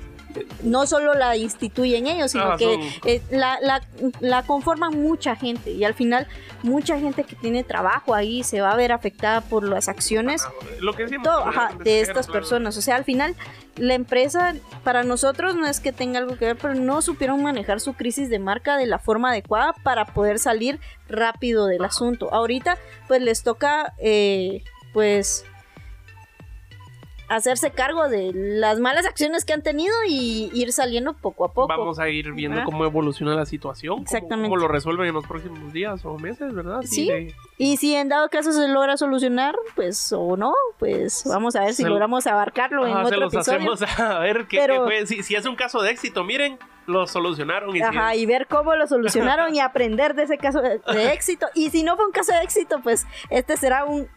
no 0.64 0.86
solo 0.88 1.14
la 1.14 1.36
instituyen 1.38 2.08
ellos, 2.08 2.32
sino 2.32 2.52
Ah, 2.54 2.58
que 2.58 2.92
eh, 3.06 3.22
la, 3.32 3.58
la, 3.62 3.82
la 4.20 4.44
conforman 4.44 5.02
mucha 5.02 5.36
gente 5.36 5.72
y 5.72 5.84
al 5.84 5.94
final 5.94 6.28
mucha 6.64 7.00
gente 7.00 7.24
que 7.24 7.36
tiene 7.36 7.64
trabajo 7.64 8.14
ahí 8.16 8.44
se 8.44 8.62
va 8.62 8.72
a 8.72 8.76
ver 8.76 8.92
afectada 8.92 9.42
por 9.42 9.64
las 9.64 9.88
acciones 9.90 10.44
Ah, 10.46 10.52
Lo 10.80 10.94
que 10.94 11.04
decimos, 11.04 11.24
todo, 11.24 11.44
claro, 11.44 11.50
ajá, 11.60 11.70
donde 11.76 11.92
de 11.92 12.02
estas 12.02 12.26
claro. 12.28 12.40
personas. 12.40 12.78
O 12.78 12.82
sea, 12.82 12.96
al 12.96 13.04
final, 13.04 13.36
la 13.78 13.94
empresa, 13.94 14.56
para 14.84 15.04
nosotros 15.04 15.56
no 15.56 15.68
es 15.68 15.80
que 15.80 15.92
tenga 15.92 16.20
algo 16.20 16.38
que 16.38 16.46
ver, 16.46 16.58
pero 16.58 16.76
no 16.76 17.02
supieron 17.02 17.42
manejar 17.44 17.80
su 17.80 17.94
crisis 17.94 18.30
de 18.30 18.40
marca 18.40 18.78
de 18.78 18.86
la 18.86 19.00
forma 19.00 19.30
adecuada 19.32 19.74
para 19.84 20.06
poder 20.06 20.40
salir 20.40 20.80
rápido 21.10 21.68
del 21.68 21.84
asunto. 21.84 22.34
Ahorita, 22.34 22.78
pues 23.08 23.22
les 23.22 23.44
toca, 23.44 23.94
eh, 23.98 24.64
pues 24.94 25.46
hacerse 27.28 27.72
cargo 27.72 28.08
de 28.10 28.32
las 28.34 28.80
malas 28.80 29.06
acciones 29.06 29.46
que 29.46 29.54
han 29.54 29.62
tenido 29.64 29.94
y 30.08 30.50
ir 30.54 30.72
saliendo 30.72 31.14
poco 31.14 31.46
a 31.46 31.52
poco. 31.54 31.68
Vamos 31.68 32.00
a 32.00 32.10
ir 32.10 32.32
viendo 32.34 32.56
¿Verdad? 32.58 32.66
cómo 32.72 32.86
evoluciona 32.86 33.36
la 33.36 33.46
situación, 33.46 34.02
Exactamente. 34.02 34.50
cómo 34.50 34.62
lo 34.62 34.68
resuelven 34.68 35.08
en 35.08 35.14
los 35.14 35.26
próximos 35.26 35.74
días 35.74 36.04
o 36.06 36.18
meses, 36.18 36.54
¿verdad? 36.54 36.82
Sí. 36.84 37.08
de- 37.08 37.34
Y 37.58 37.78
si 37.78 37.96
en 37.96 38.10
dado 38.10 38.30
caso 38.30 38.52
se 38.52 38.68
logra 38.68 38.98
solucionar, 38.98 39.56
pues 39.76 40.12
o 40.14 40.38
no, 40.38 40.54
pues 40.80 41.24
vamos 41.26 41.56
a 41.56 41.62
ver 41.62 41.74
si 41.74 41.84
Se- 41.84 41.90
logramos 41.90 42.28
abarcarlo 42.28 42.86
en 42.86 42.94
se 42.94 43.00
otro 43.00 43.20
los 43.20 43.34
episodio. 43.34 43.58
hacemos 43.74 44.00
a 44.00 44.20
ver 44.20 44.46
qué, 44.48 44.58
Pero- 44.58 44.86
fue. 44.86 45.06
Si, 45.06 45.24
si 45.24 45.36
es 45.36 45.46
un 45.46 45.56
caso 45.56 45.82
de 45.82 45.92
éxito, 45.92 46.24
miren, 46.24 46.58
lo 46.88 47.08
solucionaron. 47.08 47.72
Y 47.76 47.80
si 47.80 47.84
Ajá, 47.86 48.14
es- 48.14 48.20
y 48.20 48.26
ver 48.28 48.46
cómo 48.48 48.76
lo 48.76 48.86
solucionaron 48.88 49.56
y 49.56 49.60
aprender 49.62 50.14
de 50.14 50.24
ese 50.24 50.38
caso 50.38 50.62
de 50.62 50.80
éxito. 51.14 51.48
Y 51.56 51.72
si 51.72 51.82
no 51.84 51.96
fue 51.96 52.06
un 52.06 52.12
caso 52.12 52.32
de 52.34 52.42
éxito, 52.42 52.80
pues 52.84 53.08
este 53.32 53.58
será 53.58 53.86
un... 53.86 54.08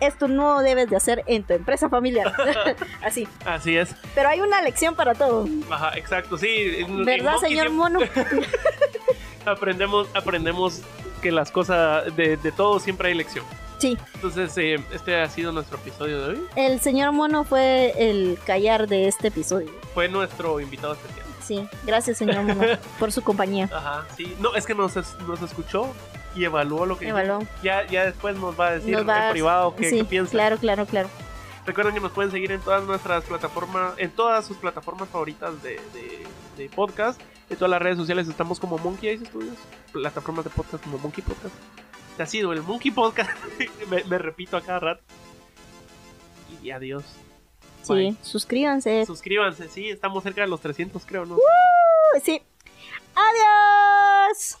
Esto 0.00 0.28
no 0.28 0.60
debes 0.60 0.88
de 0.90 0.96
hacer 0.96 1.24
en 1.26 1.42
tu 1.44 1.54
empresa 1.54 1.88
familiar. 1.88 2.32
Así. 3.02 3.26
Así 3.44 3.76
es. 3.76 3.94
Pero 4.14 4.28
hay 4.28 4.40
una 4.40 4.62
lección 4.62 4.94
para 4.94 5.14
todo. 5.14 5.46
Ajá, 5.70 5.96
exacto, 5.96 6.36
sí. 6.36 6.84
¿Verdad, 7.04 7.36
señor 7.38 7.70
Mono? 7.70 8.00
aprendemos, 9.46 10.08
aprendemos 10.14 10.82
que 11.22 11.32
las 11.32 11.50
cosas, 11.50 12.14
de, 12.16 12.36
de 12.36 12.52
todo 12.52 12.78
siempre 12.80 13.08
hay 13.08 13.14
lección. 13.14 13.44
Sí, 13.78 13.96
Entonces, 14.14 14.56
eh, 14.58 14.80
este 14.92 15.20
ha 15.20 15.30
sido 15.30 15.52
nuestro 15.52 15.78
episodio 15.78 16.20
de 16.20 16.30
hoy. 16.34 16.46
el 16.56 16.80
señor 16.80 17.12
Mono 17.12 17.44
fue 17.44 17.94
el 17.96 18.36
callar 18.44 18.88
de 18.88 19.06
este 19.06 19.28
episodio. 19.28 19.70
Fue 19.94 20.08
nuestro 20.08 20.58
invitado 20.60 20.94
especial. 20.94 21.26
Sí, 21.44 21.66
gracias 21.84 22.18
señor 22.18 22.42
Mono 22.42 22.62
por 22.98 23.12
su 23.12 23.22
compañía. 23.22 23.70
Ajá, 23.72 24.04
sí. 24.16 24.36
No, 24.40 24.54
es 24.56 24.66
que 24.66 24.74
nos, 24.74 24.96
nos 24.96 25.42
escuchó 25.42 25.92
y 26.34 26.44
evaluó 26.44 26.86
lo 26.86 26.98
que 26.98 27.08
Evaluó. 27.08 27.40
Ya, 27.62 27.86
ya 27.86 28.04
después 28.04 28.36
nos 28.36 28.58
va 28.58 28.68
a 28.68 28.72
decir 28.72 28.94
va 28.96 29.00
en 29.00 29.10
a- 29.10 29.30
privado 29.30 29.74
qué, 29.76 29.90
sí, 29.90 29.98
qué 29.98 30.04
piensa. 30.04 30.30
claro, 30.32 30.56
claro, 30.58 30.86
claro. 30.86 31.08
Recuerden 31.66 31.94
que 31.94 32.00
nos 32.00 32.12
pueden 32.12 32.30
seguir 32.30 32.50
en 32.52 32.60
todas 32.60 32.82
nuestras 32.84 33.24
plataformas, 33.24 33.92
en 33.98 34.10
todas 34.10 34.46
sus 34.46 34.56
plataformas 34.56 35.08
favoritas 35.08 35.62
de, 35.62 35.80
de- 35.92 36.26
de 36.56 36.68
podcast. 36.70 37.20
En 37.50 37.56
todas 37.56 37.70
las 37.70 37.80
redes 37.80 37.96
sociales 37.96 38.28
estamos 38.28 38.58
como 38.60 38.78
Monkey 38.78 39.08
Eyes 39.10 39.28
Studios. 39.28 39.56
Plataformas 39.92 40.44
de 40.44 40.50
podcast 40.50 40.82
como 40.84 40.98
Monkey 40.98 41.22
Podcast. 41.24 41.54
Este 42.10 42.22
ha 42.22 42.26
sido 42.26 42.52
el 42.52 42.62
Monkey 42.62 42.90
Podcast. 42.90 43.30
me, 43.90 44.04
me 44.04 44.18
repito 44.18 44.56
a 44.56 44.60
cada 44.62 44.80
rato. 44.80 45.02
Y 46.62 46.70
adiós. 46.70 47.04
Sí, 47.82 48.16
suscríbanse. 48.22 49.06
Suscríbanse, 49.06 49.68
sí, 49.68 49.88
estamos 49.88 50.22
cerca 50.22 50.40
de 50.42 50.48
los 50.48 50.60
300 50.60 51.04
creo, 51.06 51.24
¿no? 51.24 51.36
Sí. 52.22 52.42
Adiós. 53.14 54.56